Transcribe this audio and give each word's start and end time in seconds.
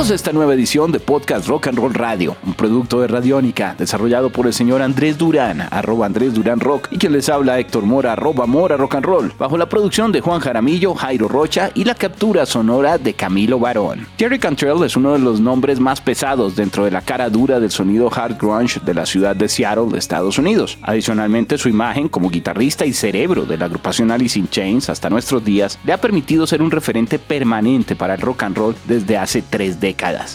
Bienvenidos 0.00 0.22
a 0.22 0.22
esta 0.22 0.32
nueva 0.32 0.54
edición 0.54 0.92
de 0.92 0.98
Podcast 0.98 1.46
Rock 1.46 1.66
and 1.66 1.76
Roll 1.76 1.92
Radio, 1.92 2.34
un 2.46 2.54
producto 2.54 3.02
de 3.02 3.06
Radiónica, 3.06 3.74
desarrollado 3.76 4.30
por 4.30 4.46
el 4.46 4.54
señor 4.54 4.80
Andrés 4.80 5.18
Durán, 5.18 5.60
arroba 5.70 6.06
Andrés 6.06 6.32
Durán 6.32 6.58
Rock, 6.58 6.88
y 6.90 6.96
quien 6.96 7.12
les 7.12 7.28
habla 7.28 7.58
Héctor 7.58 7.84
Mora, 7.84 8.14
arroba 8.14 8.46
Mora 8.46 8.78
Rock 8.78 8.94
and 8.94 9.04
Roll, 9.04 9.32
bajo 9.38 9.58
la 9.58 9.68
producción 9.68 10.10
de 10.10 10.22
Juan 10.22 10.40
Jaramillo, 10.40 10.94
Jairo 10.94 11.28
Rocha 11.28 11.70
y 11.74 11.84
la 11.84 11.94
captura 11.94 12.46
sonora 12.46 12.96
de 12.96 13.12
Camilo 13.12 13.58
Barón. 13.58 14.06
Jerry 14.18 14.38
Cantrell 14.38 14.82
es 14.84 14.96
uno 14.96 15.12
de 15.12 15.18
los 15.18 15.38
nombres 15.38 15.78
más 15.78 16.00
pesados 16.00 16.56
dentro 16.56 16.86
de 16.86 16.92
la 16.92 17.02
cara 17.02 17.28
dura 17.28 17.60
del 17.60 17.70
sonido 17.70 18.10
hard 18.10 18.38
grunge 18.38 18.80
de 18.80 18.94
la 18.94 19.04
ciudad 19.04 19.36
de 19.36 19.50
Seattle, 19.50 19.98
Estados 19.98 20.38
Unidos. 20.38 20.78
Adicionalmente, 20.80 21.58
su 21.58 21.68
imagen 21.68 22.08
como 22.08 22.30
guitarrista 22.30 22.86
y 22.86 22.94
cerebro 22.94 23.44
de 23.44 23.58
la 23.58 23.66
agrupación 23.66 24.10
Alice 24.10 24.38
in 24.38 24.48
Chains 24.48 24.88
hasta 24.88 25.10
nuestros 25.10 25.44
días 25.44 25.78
le 25.84 25.92
ha 25.92 26.00
permitido 26.00 26.46
ser 26.46 26.62
un 26.62 26.70
referente 26.70 27.18
permanente 27.18 27.96
para 27.96 28.14
el 28.14 28.22
rock 28.22 28.44
and 28.44 28.56
roll 28.56 28.74
desde 28.88 29.18
hace 29.18 29.42
tres 29.42 29.78
décadas. 29.78 29.89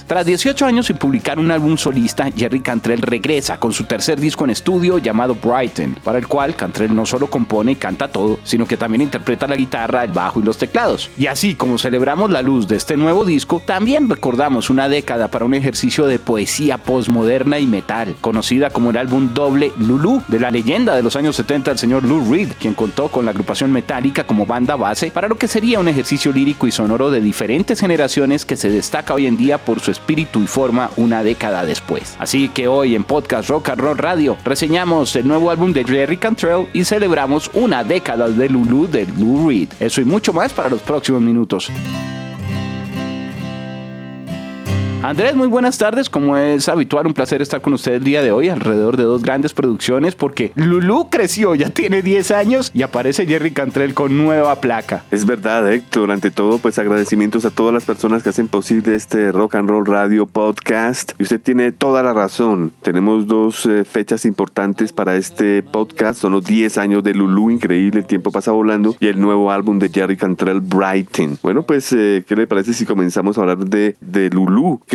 Tras 0.08 0.26
18 0.26 0.66
años 0.66 0.88
sin 0.88 0.98
publicar 0.98 1.40
un 1.40 1.52
álbum 1.52 1.78
solista, 1.78 2.30
Jerry 2.36 2.62
Cantrell 2.62 3.02
regresa 3.02 3.58
con 3.60 3.74
su 3.74 3.86
tercer 3.86 4.20
disco 4.20 4.44
en 4.44 4.52
estudio 4.52 4.98
llamado 4.98 5.36
Brighton, 5.36 5.98
para 6.04 6.18
el 6.18 6.28
cual 6.28 6.56
Cantrell 6.56 6.96
no 6.96 7.06
solo 7.06 7.30
compone 7.30 7.74
y 7.74 7.76
canta 7.76 8.08
todo, 8.08 8.40
sino 8.44 8.66
que 8.66 8.78
también 8.78 9.02
interpreta 9.02 9.48
la 9.48 9.56
guitarra, 9.56 10.04
el 10.04 10.12
bajo 10.12 10.40
y 10.40 10.44
los 10.44 10.58
teclados. 10.58 11.10
Y 11.18 11.28
así 11.28 11.56
como 11.56 11.78
celebramos 11.78 12.30
la 12.32 12.42
luz 12.42 12.68
de 12.68 12.76
este 12.76 12.98
nuevo 12.98 13.26
disco, 13.26 13.62
también 13.66 14.10
recordamos 14.10 14.70
una 14.70 14.90
década 14.90 15.30
para 15.30 15.46
un 15.46 15.54
ejercicio 15.54 16.08
de 16.08 16.20
poesía 16.20 16.78
postmoderna 16.78 17.60
y 17.60 17.68
metal, 17.68 18.16
conocida 18.22 18.70
como 18.70 18.90
el 18.90 18.98
álbum 18.98 19.34
doble 19.34 19.72
Lulu, 19.78 20.24
de 20.28 20.40
la 20.40 20.52
leyenda 20.52 20.96
de 20.96 21.04
los 21.04 21.16
años 21.16 21.36
70 21.36 21.72
del 21.72 21.78
señor 21.78 22.04
Lou 22.04 22.32
Reed, 22.32 22.50
quien 22.60 22.74
contó 22.74 23.10
con 23.10 23.26
la 23.26 23.32
agrupación 23.32 23.72
metálica 23.72 24.26
como 24.26 24.46
banda 24.46 24.76
base 24.76 25.12
para 25.12 25.28
lo 25.28 25.36
que 25.36 25.48
sería 25.48 25.80
un 25.80 25.88
ejercicio 25.88 26.32
lírico 26.32 26.68
y 26.68 26.72
sonoro 26.72 27.12
de 27.12 27.22
diferentes 27.22 27.80
generaciones 27.80 28.46
que 28.46 28.58
se 28.58 28.70
destaca 28.70 29.14
hoy 29.14 29.28
en 29.28 29.38
día 29.38 29.45
por 29.58 29.80
su 29.80 29.92
espíritu 29.92 30.42
y 30.42 30.48
forma 30.48 30.90
una 30.98 31.24
década 31.24 31.66
después. 31.66 32.16
Así 32.20 32.50
que 32.50 32.68
hoy 32.68 32.96
en 32.96 33.04
Podcast 33.04 33.50
Rock 33.50 33.70
and 33.70 33.82
Roll 33.82 33.98
Radio 33.98 34.38
reseñamos 34.44 35.16
el 35.16 35.28
nuevo 35.28 35.52
álbum 35.52 35.72
de 35.72 35.84
Jerry 35.84 36.18
Cantrell 36.18 36.68
y 36.74 36.84
celebramos 36.84 37.50
una 37.54 37.84
década 37.84 38.28
de 38.28 38.50
Lulu 38.50 38.88
de 38.88 39.06
Lou 39.18 39.48
Reed. 39.48 39.70
Eso 39.80 40.02
y 40.02 40.06
mucho 40.06 40.34
más 40.34 40.54
para 40.54 40.70
los 40.70 40.82
próximos 40.82 41.22
minutos. 41.22 41.70
Andrés, 45.06 45.36
muy 45.36 45.48
buenas 45.48 45.78
tardes. 45.78 46.10
Como 46.10 46.36
es 46.36 46.68
habitual, 46.68 47.06
un 47.06 47.14
placer 47.14 47.40
estar 47.40 47.62
con 47.62 47.74
usted 47.74 47.94
el 47.94 48.04
día 48.04 48.24
de 48.24 48.32
hoy 48.32 48.50
alrededor 48.50 48.98
de 48.98 49.04
dos 49.04 49.22
grandes 49.22 49.54
producciones 49.54 50.16
porque 50.16 50.52
Lulu 50.56 51.10
creció, 51.12 51.54
ya 51.54 51.70
tiene 51.70 52.02
10 52.02 52.32
años 52.32 52.72
y 52.74 52.82
aparece 52.82 53.28
Jerry 53.28 53.52
Cantrell 53.52 53.94
con 53.94 54.18
nueva 54.18 54.60
placa. 54.62 55.04
Es 55.12 55.28
verdad, 55.28 55.72
Héctor. 55.72 56.10
Ante 56.10 56.32
todo, 56.32 56.58
pues 56.58 56.80
agradecimientos 56.80 57.46
a 57.46 57.52
todas 57.52 57.72
las 57.72 57.86
personas 57.86 58.24
que 58.24 58.30
hacen 58.30 58.48
posible 58.48 58.96
este 58.96 59.32
Rock 59.32 59.54
and 59.54 59.70
Roll 59.70 59.86
Radio 59.86 60.26
Podcast. 60.26 61.12
Y 61.20 61.24
usted 61.24 61.40
tiene 61.40 61.72
toda 61.72 62.02
la 62.02 62.12
razón. 62.12 62.74
Tenemos 62.82 63.28
dos 63.28 63.68
eh, 63.68 63.86
fechas 63.86 64.26
importantes 64.26 64.92
para 64.92 65.18
este 65.18 65.62
podcast. 65.62 66.20
Son 66.20 66.32
los 66.32 66.44
10 66.46 66.80
años 66.80 67.04
de 67.04 67.14
Lulu, 67.14 67.52
increíble, 67.52 68.00
el 68.00 68.08
tiempo 68.08 68.32
pasa 68.32 68.54
volando. 68.54 68.96
Y 69.00 69.06
el 69.06 69.22
nuevo 69.22 69.52
álbum 69.52 69.78
de 69.78 69.90
Jerry 69.90 70.18
Cantrell, 70.18 70.62
Brighton. 70.62 71.38
Bueno, 71.44 71.62
pues, 71.62 71.94
eh, 71.94 72.24
¿qué 72.28 72.36
le 72.36 72.48
parece 72.48 72.74
si 72.74 72.88
comenzamos 72.88 73.38
a 73.38 73.42
hablar 73.42 73.60
de, 73.60 73.98
de? 74.02 74.32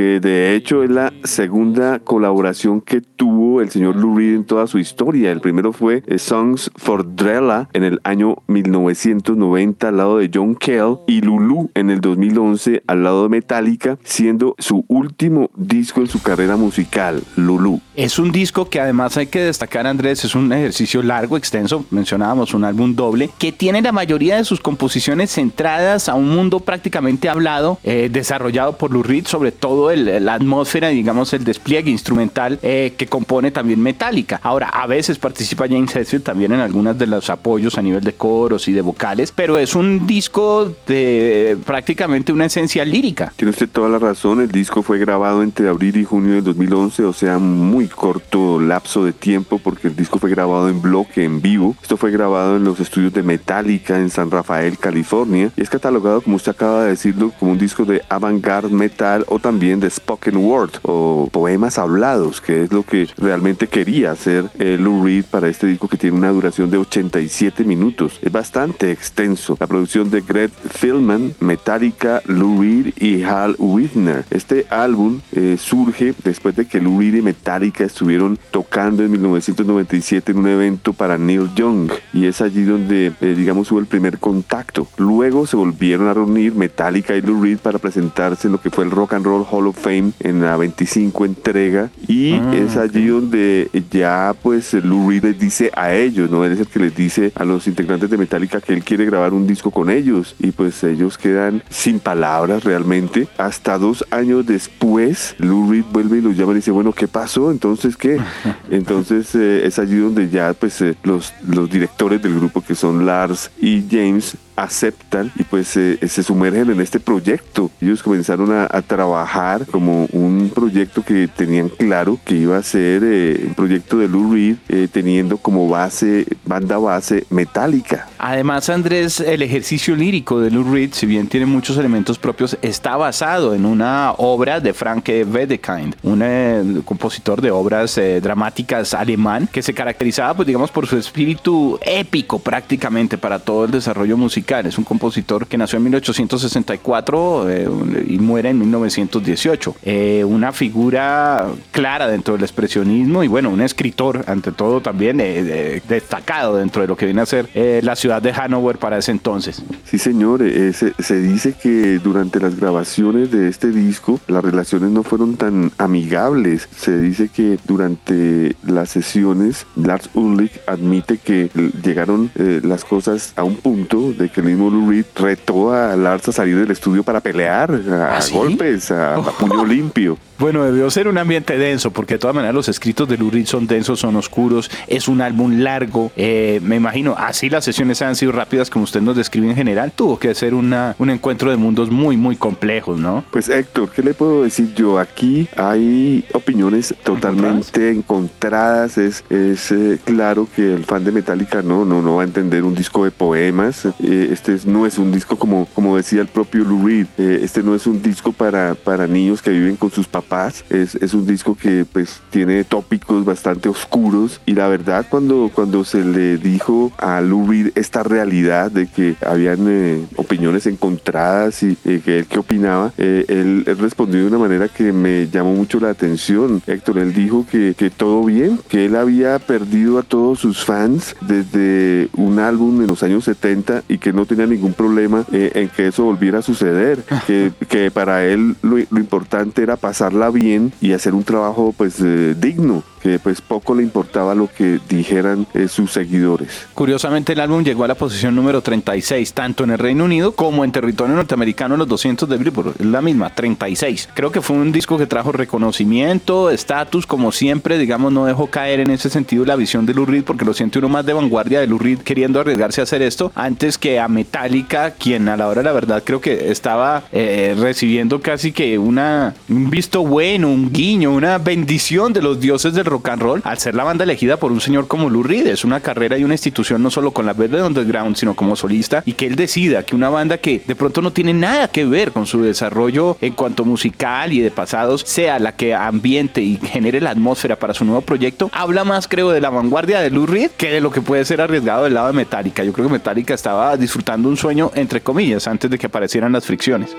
Que 0.00 0.18
de 0.18 0.54
hecho 0.54 0.82
es 0.82 0.88
la 0.88 1.12
segunda 1.24 1.98
colaboración 1.98 2.80
que 2.80 3.02
tuvo 3.02 3.60
el 3.60 3.68
señor 3.68 3.96
Lou 3.96 4.16
Reed 4.16 4.34
en 4.34 4.44
toda 4.44 4.66
su 4.66 4.78
historia. 4.78 5.30
El 5.30 5.42
primero 5.42 5.74
fue 5.74 6.02
eh, 6.06 6.18
Songs 6.18 6.70
for 6.74 7.14
Drella 7.14 7.68
en 7.74 7.84
el 7.84 8.00
año 8.02 8.38
1990 8.46 9.88
al 9.88 9.96
lado 9.98 10.16
de 10.16 10.30
John 10.32 10.54
Kell 10.54 11.00
y 11.06 11.20
Lulu 11.20 11.70
en 11.74 11.90
el 11.90 12.00
2011 12.00 12.82
al 12.86 13.02
lado 13.02 13.24
de 13.24 13.28
Metallica, 13.28 13.98
siendo 14.02 14.54
su 14.58 14.86
último 14.88 15.50
disco 15.54 16.00
en 16.00 16.06
su 16.06 16.22
carrera 16.22 16.56
musical, 16.56 17.22
Lulu. 17.36 17.82
Es 17.94 18.18
un 18.18 18.32
disco 18.32 18.70
que 18.70 18.80
además 18.80 19.18
hay 19.18 19.26
que 19.26 19.40
destacar, 19.40 19.86
Andrés, 19.86 20.24
es 20.24 20.34
un 20.34 20.50
ejercicio 20.50 21.02
largo, 21.02 21.36
extenso, 21.36 21.84
mencionábamos 21.90 22.54
un 22.54 22.64
álbum 22.64 22.96
doble, 22.96 23.28
que 23.38 23.52
tiene 23.52 23.82
la 23.82 23.92
mayoría 23.92 24.36
de 24.36 24.46
sus 24.46 24.60
composiciones 24.60 25.30
centradas 25.30 26.08
a 26.08 26.14
un 26.14 26.30
mundo 26.30 26.60
prácticamente 26.60 27.28
hablado, 27.28 27.78
eh, 27.84 28.08
desarrollado 28.10 28.78
por 28.78 28.92
Lou 28.92 29.02
Reed, 29.02 29.26
sobre 29.26 29.52
todo 29.52 29.89
la 29.96 30.34
atmósfera, 30.34 30.88
digamos, 30.88 31.32
el 31.32 31.44
despliegue 31.44 31.90
instrumental 31.90 32.58
eh, 32.62 32.94
que 32.96 33.06
compone 33.06 33.50
también 33.50 33.80
Metallica. 33.80 34.40
Ahora, 34.42 34.68
a 34.68 34.86
veces 34.86 35.18
participa 35.18 35.66
James 35.68 35.94
Hetfield 35.94 36.24
también 36.24 36.52
en 36.52 36.60
algunos 36.60 36.98
de 36.98 37.06
los 37.06 37.30
apoyos 37.30 37.78
a 37.78 37.82
nivel 37.82 38.02
de 38.02 38.12
coros 38.14 38.68
y 38.68 38.72
de 38.72 38.82
vocales, 38.82 39.32
pero 39.32 39.58
es 39.58 39.74
un 39.74 40.06
disco 40.06 40.72
de 40.86 41.56
prácticamente 41.64 42.32
una 42.32 42.46
esencia 42.46 42.84
lírica. 42.84 43.32
Tiene 43.36 43.50
usted 43.50 43.68
toda 43.68 43.88
la 43.88 43.98
razón, 43.98 44.40
el 44.40 44.50
disco 44.50 44.82
fue 44.82 44.98
grabado 44.98 45.42
entre 45.42 45.68
abril 45.68 45.96
y 45.96 46.04
junio 46.04 46.34
de 46.34 46.42
2011, 46.42 47.04
o 47.04 47.12
sea, 47.12 47.38
muy 47.38 47.88
corto 47.88 48.60
lapso 48.60 49.04
de 49.04 49.12
tiempo 49.12 49.58
porque 49.58 49.88
el 49.88 49.96
disco 49.96 50.18
fue 50.18 50.30
grabado 50.30 50.68
en 50.68 50.80
bloque, 50.80 51.24
en 51.24 51.40
vivo. 51.40 51.76
Esto 51.82 51.96
fue 51.96 52.10
grabado 52.10 52.56
en 52.56 52.64
los 52.64 52.80
estudios 52.80 53.12
de 53.12 53.22
Metallica 53.22 53.98
en 53.98 54.10
San 54.10 54.30
Rafael, 54.30 54.78
California, 54.78 55.50
y 55.56 55.62
es 55.62 55.70
catalogado, 55.70 56.20
como 56.20 56.36
usted 56.36 56.52
acaba 56.52 56.84
de 56.84 56.90
decirlo, 56.90 57.32
como 57.38 57.52
un 57.52 57.58
disco 57.58 57.84
de 57.84 58.02
avant-garde 58.08 58.74
metal 58.74 59.24
o 59.28 59.38
también 59.38 59.69
de 59.78 59.90
spoken 59.90 60.38
word 60.38 60.70
o 60.82 61.28
poemas 61.30 61.78
hablados, 61.78 62.40
que 62.40 62.64
es 62.64 62.72
lo 62.72 62.82
que 62.82 63.08
realmente 63.16 63.68
quería 63.68 64.10
hacer 64.10 64.46
eh, 64.58 64.76
Lou 64.80 65.04
Reed 65.04 65.26
para 65.30 65.48
este 65.48 65.66
disco 65.66 65.86
que 65.86 65.96
tiene 65.96 66.16
una 66.16 66.30
duración 66.30 66.70
de 66.70 66.78
87 66.78 67.64
minutos. 67.64 68.18
Es 68.22 68.32
bastante 68.32 68.90
extenso. 68.90 69.56
La 69.60 69.66
producción 69.66 70.10
de 70.10 70.22
Greg 70.22 70.50
Philman, 70.80 71.34
Metallica, 71.40 72.22
Lou 72.26 72.60
Reed 72.60 72.94
y 72.98 73.22
Hal 73.22 73.54
Whitner. 73.58 74.24
Este 74.30 74.66
álbum 74.70 75.20
eh, 75.32 75.56
surge 75.58 76.14
después 76.24 76.56
de 76.56 76.66
que 76.66 76.80
Lou 76.80 76.98
Reed 76.98 77.14
y 77.14 77.22
Metallica 77.22 77.84
estuvieron 77.84 78.38
tocando 78.50 79.04
en 79.04 79.12
1997 79.12 80.32
en 80.32 80.38
un 80.38 80.48
evento 80.48 80.92
para 80.92 81.18
Neil 81.18 81.50
Young 81.54 81.90
y 82.12 82.26
es 82.26 82.40
allí 82.40 82.64
donde 82.64 83.12
eh, 83.20 83.34
digamos 83.36 83.70
hubo 83.70 83.78
el 83.78 83.86
primer 83.86 84.18
contacto. 84.18 84.88
Luego 84.96 85.46
se 85.46 85.56
volvieron 85.56 86.08
a 86.08 86.14
reunir 86.14 86.54
Metallica 86.54 87.14
y 87.14 87.22
Lou 87.22 87.42
Reed 87.42 87.58
para 87.58 87.78
presentarse 87.78 88.48
en 88.48 88.52
lo 88.52 88.60
que 88.60 88.70
fue 88.70 88.84
el 88.84 88.90
Rock 88.90 89.14
and 89.14 89.24
Roll 89.24 89.46
Hall 89.50 89.59
of 89.66 89.78
Fame 89.78 90.12
en 90.20 90.42
la 90.42 90.56
25 90.56 91.24
entrega 91.24 91.90
y 92.06 92.34
ah, 92.34 92.52
es 92.54 92.76
allí 92.76 93.06
donde 93.06 93.70
ya 93.90 94.34
pues 94.42 94.74
Lou 94.74 95.10
Reed 95.10 95.24
les 95.24 95.38
dice 95.38 95.70
a 95.74 95.94
ellos, 95.94 96.30
¿no? 96.30 96.44
Él 96.44 96.52
es 96.52 96.60
el 96.60 96.66
que 96.66 96.78
les 96.78 96.94
dice 96.94 97.32
a 97.34 97.44
los 97.44 97.66
integrantes 97.66 98.10
de 98.10 98.16
Metallica 98.16 98.60
que 98.60 98.72
él 98.72 98.84
quiere 98.84 99.04
grabar 99.04 99.32
un 99.32 99.46
disco 99.46 99.70
con 99.70 99.90
ellos 99.90 100.34
y 100.38 100.52
pues 100.52 100.82
ellos 100.84 101.18
quedan 101.18 101.62
sin 101.68 102.00
palabras 102.00 102.64
realmente. 102.64 103.28
Hasta 103.38 103.78
dos 103.78 104.04
años 104.10 104.46
después 104.46 105.34
Lou 105.38 105.70
Reed 105.70 105.84
vuelve 105.92 106.18
y 106.18 106.20
los 106.20 106.36
llama 106.36 106.52
y 106.52 106.56
dice, 106.56 106.70
bueno, 106.70 106.92
¿qué 106.92 107.08
pasó? 107.08 107.50
Entonces, 107.50 107.96
¿qué? 107.96 108.18
Entonces 108.70 109.34
eh, 109.34 109.66
es 109.66 109.78
allí 109.78 109.96
donde 109.96 110.28
ya 110.28 110.54
pues 110.54 110.80
eh, 110.82 110.96
los, 111.02 111.32
los 111.46 111.70
directores 111.70 112.22
del 112.22 112.34
grupo 112.34 112.60
que 112.60 112.74
son 112.74 113.06
Lars 113.06 113.50
y 113.60 113.84
James 113.90 114.36
aceptan 114.56 115.32
y 115.36 115.44
pues 115.44 115.68
se 115.68 116.22
sumergen 116.22 116.70
en 116.70 116.80
este 116.80 117.00
proyecto. 117.00 117.70
Ellos 117.80 118.02
comenzaron 118.02 118.52
a, 118.52 118.68
trabajar 118.82 119.49
como 119.58 120.06
un 120.12 120.50
proyecto 120.54 121.02
que 121.02 121.28
tenían 121.28 121.68
claro 121.68 122.18
que 122.24 122.34
iba 122.34 122.56
a 122.56 122.62
ser 122.62 123.02
eh, 123.04 123.44
un 123.46 123.54
proyecto 123.54 123.98
de 123.98 124.08
Lou 124.08 124.32
Reed 124.32 124.56
eh, 124.68 124.88
teniendo 124.90 125.36
como 125.38 125.68
base, 125.68 126.26
banda 126.44 126.78
base 126.78 127.24
metálica. 127.30 128.08
Además, 128.18 128.68
Andrés, 128.68 129.20
el 129.20 129.42
ejercicio 129.42 129.96
lírico 129.96 130.40
de 130.40 130.50
Lou 130.50 130.64
Reed, 130.72 130.90
si 130.92 131.06
bien 131.06 131.26
tiene 131.26 131.46
muchos 131.46 131.76
elementos 131.78 132.18
propios, 132.18 132.56
está 132.62 132.96
basado 132.96 133.54
en 133.54 133.66
una 133.66 134.12
obra 134.12 134.60
de 134.60 134.72
Frank 134.72 135.08
Wedekind, 135.08 135.96
un 136.02 136.20
eh, 136.22 136.82
compositor 136.84 137.40
de 137.40 137.50
obras 137.50 138.00
dramáticas 138.22 138.94
alemán 138.94 139.48
que 139.50 139.62
se 139.62 139.74
caracterizaba, 139.74 140.34
pues 140.34 140.46
digamos, 140.46 140.70
por 140.70 140.86
su 140.86 140.96
espíritu 140.96 141.78
épico 141.82 142.38
prácticamente 142.38 143.18
para 143.18 143.38
todo 143.38 143.64
el 143.64 143.70
desarrollo 143.70 144.16
musical 144.16 144.40
es 144.66 144.78
un 144.78 144.84
compositor 144.84 145.46
que 145.46 145.56
nació 145.56 145.76
en 145.78 145.84
1864 145.84 147.50
eh, 147.50 147.68
y 148.08 148.18
muere 148.18 148.50
en 148.50 148.58
1918. 148.58 149.39
1918. 149.40 149.76
Eh, 149.82 150.24
una 150.24 150.52
figura 150.52 151.46
clara 151.70 152.06
dentro 152.06 152.34
del 152.34 152.42
expresionismo 152.42 153.24
y 153.24 153.28
bueno, 153.28 153.50
un 153.50 153.60
escritor 153.60 154.24
ante 154.26 154.52
todo 154.52 154.80
también 154.80 155.18
eh, 155.20 155.82
destacado 155.88 156.56
dentro 156.56 156.82
de 156.82 156.88
lo 156.88 156.96
que 156.96 157.06
viene 157.06 157.22
a 157.22 157.26
ser 157.26 157.48
eh, 157.54 157.80
la 157.82 157.96
ciudad 157.96 158.22
de 158.22 158.32
Hanover 158.32 158.78
para 158.78 158.98
ese 158.98 159.10
entonces. 159.10 159.62
Sí, 159.84 159.98
señor, 159.98 160.40
se, 160.40 160.94
se 160.98 161.20
dice 161.20 161.54
que 161.60 161.98
durante 161.98 162.40
las 162.40 162.58
grabaciones 162.58 163.30
de 163.30 163.48
este 163.48 163.68
disco 163.68 164.20
las 164.26 164.44
relaciones 164.44 164.90
no 164.90 165.02
fueron 165.02 165.36
tan 165.36 165.72
amigables. 165.78 166.68
Se 166.76 166.98
dice 166.98 167.28
que 167.28 167.58
durante 167.66 168.56
las 168.64 168.90
sesiones 168.90 169.66
Lars 169.76 170.10
Ulrich 170.14 170.60
admite 170.66 171.18
que 171.18 171.50
llegaron 171.82 172.30
las 172.34 172.84
cosas 172.84 173.32
a 173.36 173.44
un 173.44 173.56
punto 173.56 174.12
de 174.12 174.28
que 174.28 174.40
el 174.40 174.46
mismo 174.46 174.70
Lou 174.70 174.90
Reed 174.90 175.06
retó 175.16 175.72
a 175.72 175.96
Lars 175.96 176.28
a 176.28 176.32
salir 176.32 176.56
del 176.56 176.70
estudio 176.70 177.02
para 177.02 177.20
pelear, 177.20 177.70
a 177.90 178.18
¿Ah, 178.18 178.20
golpes, 178.32 178.90
a, 178.90 179.16
a 179.30 179.32
puño 179.32 179.64
limpio. 179.64 180.18
Bueno, 180.38 180.64
debió 180.64 180.90
ser 180.90 181.06
un 181.06 181.18
ambiente 181.18 181.58
denso, 181.58 181.90
porque 181.90 182.14
de 182.14 182.18
todas 182.18 182.34
maneras 182.34 182.54
los 182.54 182.68
escritos 182.68 183.06
de 183.06 183.18
Lou 183.18 183.30
Reed 183.30 183.44
son 183.44 183.66
densos, 183.66 184.00
son 184.00 184.16
oscuros, 184.16 184.70
es 184.86 185.06
un 185.06 185.20
álbum 185.20 185.60
largo. 185.60 186.10
Eh, 186.16 186.60
me 186.62 186.76
imagino, 186.76 187.14
así 187.18 187.50
las 187.50 187.62
sesiones 187.62 188.00
han 188.00 188.16
sido 188.16 188.32
rápidas 188.32 188.70
como 188.70 188.84
usted 188.84 189.02
nos 189.02 189.16
describe 189.16 189.50
en 189.50 189.54
general, 189.54 189.92
tuvo 189.92 190.18
que 190.18 190.34
ser 190.34 190.54
una, 190.54 190.96
un 190.98 191.10
encuentro 191.10 191.50
de 191.50 191.58
mundos 191.58 191.90
muy, 191.90 192.16
muy 192.16 192.36
complejos, 192.36 192.98
¿no? 192.98 193.22
Pues 193.30 193.50
Héctor, 193.50 193.90
¿qué 193.90 194.02
le 194.02 194.14
puedo 194.14 194.44
decir 194.44 194.72
yo? 194.74 194.98
Aquí 194.98 195.46
hay 195.56 196.24
opiniones 196.32 196.94
totalmente 197.04 197.90
encontradas. 197.90 198.96
Es, 198.96 199.22
es 199.28 199.70
eh, 199.72 199.98
claro 200.04 200.48
que 200.56 200.72
el 200.72 200.86
fan 200.86 201.04
de 201.04 201.12
Metallica 201.12 201.60
no, 201.60 201.84
no, 201.84 202.00
no 202.00 202.16
va 202.16 202.22
a 202.22 202.24
entender 202.24 202.64
un 202.64 202.74
disco 202.74 203.04
de 203.04 203.10
poemas. 203.10 203.84
Eh, 204.02 204.30
este 204.32 204.56
no 204.64 204.86
es 204.86 204.96
un 204.96 205.12
disco 205.12 205.36
como, 205.36 205.66
como 205.74 205.98
decía 205.98 206.22
el 206.22 206.28
propio 206.28 206.64
Lou 206.64 206.86
Reed. 206.86 207.08
este 207.18 207.62
no 207.62 207.74
es 207.74 207.86
un 207.86 208.00
disco 208.00 208.32
para, 208.32 208.74
para 208.74 209.06
niños 209.06 209.19
que 209.42 209.50
viven 209.50 209.76
con 209.76 209.90
sus 209.90 210.08
papás. 210.08 210.64
Es, 210.70 210.94
es, 210.94 211.12
un 211.14 211.26
disco 211.26 211.54
que 211.54 211.84
pues 211.84 212.20
tiene 212.30 212.64
tópicos 212.64 213.24
bastante 213.24 213.68
oscuros 213.68 214.40
y 214.46 214.54
la 214.54 214.66
verdad 214.66 215.06
cuando, 215.08 215.50
cuando 215.54 215.84
se 215.84 216.04
le 216.04 216.38
dijo 216.38 216.90
a 216.98 217.20
Reed 217.20 217.72
esta 217.74 218.02
realidad 218.02 218.70
de 218.70 218.86
que 218.86 219.16
habían 219.24 219.66
eh, 219.68 220.04
opiniones 220.16 220.66
encontradas 220.66 221.62
y 221.62 221.76
eh, 221.84 222.00
que 222.04 222.20
él 222.20 222.26
qué 222.26 222.38
opinaba, 222.38 222.92
eh, 222.96 223.24
él, 223.28 223.64
respondió 223.78 224.20
de 224.20 224.26
una 224.26 224.38
manera 224.38 224.68
que 224.68 224.92
me 224.92 225.28
llamó 225.28 225.54
mucho 225.54 225.80
la 225.80 225.90
atención. 225.90 226.62
Héctor, 226.66 226.98
él 226.98 227.12
dijo 227.12 227.46
que, 227.50 227.74
que 227.76 227.90
todo 227.90 228.24
bien, 228.24 228.58
que 228.68 228.86
él 228.86 228.96
había 228.96 229.38
perdido 229.38 229.98
a 229.98 230.02
todos 230.02 230.38
sus 230.38 230.64
fans 230.64 231.14
desde 231.20 232.08
un 232.16 232.38
álbum 232.38 232.80
en 232.80 232.86
los 232.86 233.02
años 233.02 233.24
70 233.24 233.84
y 233.88 233.98
que 233.98 234.12
no 234.12 234.24
tenía 234.24 234.46
ningún 234.46 234.72
problema 234.72 235.24
en 235.30 235.68
que 235.68 235.88
eso 235.88 236.04
volviera 236.04 236.38
a 236.38 236.42
suceder, 236.42 237.04
que, 237.26 237.52
que 237.68 237.90
para 237.90 238.24
él 238.24 238.56
lo, 238.62 238.76
lo 238.90 239.00
importante 239.10 239.64
era 239.64 239.76
pasar 239.76 240.12
bien 240.30 240.72
y 240.80 240.92
hacer 240.92 241.14
un 241.14 241.24
trabajo 241.24 241.74
pues 241.76 241.96
eh, 242.00 242.36
digno 242.38 242.84
que 243.02 243.18
pues 243.18 243.40
poco 243.40 243.74
le 243.74 243.82
importaba 243.82 244.34
lo 244.34 244.48
que 244.48 244.80
dijeran 244.88 245.46
eh, 245.54 245.68
sus 245.68 245.92
seguidores. 245.92 246.66
Curiosamente 246.74 247.32
el 247.32 247.40
álbum 247.40 247.64
llegó 247.64 247.84
a 247.84 247.88
la 247.88 247.94
posición 247.94 248.34
número 248.34 248.62
36 248.62 249.32
tanto 249.32 249.64
en 249.64 249.70
el 249.70 249.78
Reino 249.78 250.04
Unido 250.04 250.32
como 250.32 250.64
en 250.64 250.72
territorio 250.72 251.14
norteamericano 251.14 251.74
en 251.74 251.80
los 251.80 251.88
200 251.88 252.28
de 252.28 252.36
Billboard, 252.36 252.74
es 252.78 252.86
la 252.86 253.02
misma, 253.02 253.34
36. 253.34 254.08
Creo 254.14 254.30
que 254.30 254.40
fue 254.40 254.56
un 254.56 254.72
disco 254.72 254.98
que 254.98 255.06
trajo 255.06 255.32
reconocimiento, 255.32 256.50
estatus, 256.50 257.06
como 257.06 257.32
siempre, 257.32 257.78
digamos, 257.78 258.12
no 258.12 258.26
dejó 258.26 258.48
caer 258.48 258.80
en 258.80 258.90
ese 258.90 259.10
sentido 259.10 259.44
la 259.44 259.56
visión 259.56 259.86
de 259.86 259.94
Lou 259.94 260.06
Reed 260.06 260.24
porque 260.24 260.44
lo 260.44 260.54
siente 260.54 260.78
uno 260.78 260.88
más 260.88 261.06
de 261.06 261.12
vanguardia 261.12 261.60
de 261.60 261.66
Lou 261.66 261.78
Reed 261.78 262.00
queriendo 262.00 262.40
arriesgarse 262.40 262.80
a 262.80 262.84
hacer 262.84 263.02
esto 263.02 263.32
antes 263.34 263.78
que 263.78 263.98
a 263.98 264.08
Metallica, 264.08 264.92
quien 264.92 265.28
a 265.28 265.36
la 265.36 265.48
hora 265.48 265.62
de 265.62 265.64
la 265.64 265.72
verdad 265.72 266.02
creo 266.04 266.20
que 266.20 266.50
estaba 266.50 267.04
eh, 267.12 267.54
recibiendo 267.58 268.20
casi 268.20 268.52
que 268.52 268.78
una, 268.78 269.34
un 269.48 269.70
visto 269.70 270.04
bueno, 270.04 270.48
un 270.48 270.72
guiño, 270.72 271.12
una 271.12 271.38
bendición 271.38 272.12
de 272.12 272.22
los 272.22 272.40
dioses 272.40 272.74
del 272.74 272.84
rock 272.90 273.08
and 273.08 273.22
roll 273.22 273.40
al 273.44 273.58
ser 273.58 273.74
la 273.74 273.84
banda 273.84 274.04
elegida 274.04 274.36
por 274.36 274.52
un 274.52 274.60
señor 274.60 274.86
como 274.86 275.08
Lou 275.08 275.22
Reed. 275.22 275.46
Es 275.46 275.64
una 275.64 275.80
carrera 275.80 276.18
y 276.18 276.24
una 276.24 276.34
institución 276.34 276.82
no 276.82 276.90
solo 276.90 277.12
con 277.12 277.26
la 277.26 277.32
Velvet 277.32 277.62
Underground, 277.62 278.16
sino 278.16 278.34
como 278.34 278.56
solista 278.56 279.02
y 279.06 279.14
que 279.14 279.26
él 279.26 279.36
decida 279.36 279.82
que 279.82 279.96
una 279.96 280.10
banda 280.10 280.38
que 280.38 280.62
de 280.66 280.74
pronto 280.74 281.00
no 281.00 281.12
tiene 281.12 281.32
nada 281.32 281.68
que 281.68 281.84
ver 281.84 282.12
con 282.12 282.26
su 282.26 282.42
desarrollo 282.42 283.16
en 283.20 283.32
cuanto 283.32 283.64
musical 283.64 284.32
y 284.32 284.40
de 284.40 284.50
pasados 284.50 285.02
sea 285.06 285.38
la 285.38 285.56
que 285.56 285.74
ambiente 285.74 286.42
y 286.42 286.56
genere 286.56 287.00
la 287.00 287.10
atmósfera 287.10 287.56
para 287.56 287.74
su 287.74 287.84
nuevo 287.84 288.00
proyecto, 288.02 288.50
habla 288.52 288.84
más 288.84 289.08
creo 289.08 289.30
de 289.30 289.40
la 289.40 289.50
vanguardia 289.50 290.00
de 290.00 290.10
Lou 290.10 290.26
Reed 290.26 290.50
que 290.56 290.70
de 290.70 290.80
lo 290.80 290.90
que 290.90 291.00
puede 291.00 291.24
ser 291.24 291.40
arriesgado 291.40 291.84
del 291.84 291.94
lado 291.94 292.08
de 292.08 292.12
Metallica. 292.14 292.64
Yo 292.64 292.72
creo 292.72 292.86
que 292.86 292.92
Metallica 292.92 293.34
estaba 293.34 293.76
disfrutando 293.76 294.28
un 294.28 294.36
sueño 294.36 294.70
entre 294.74 295.00
comillas 295.00 295.46
antes 295.46 295.70
de 295.70 295.78
que 295.78 295.86
aparecieran 295.86 296.32
las 296.32 296.44
fricciones. 296.44 296.96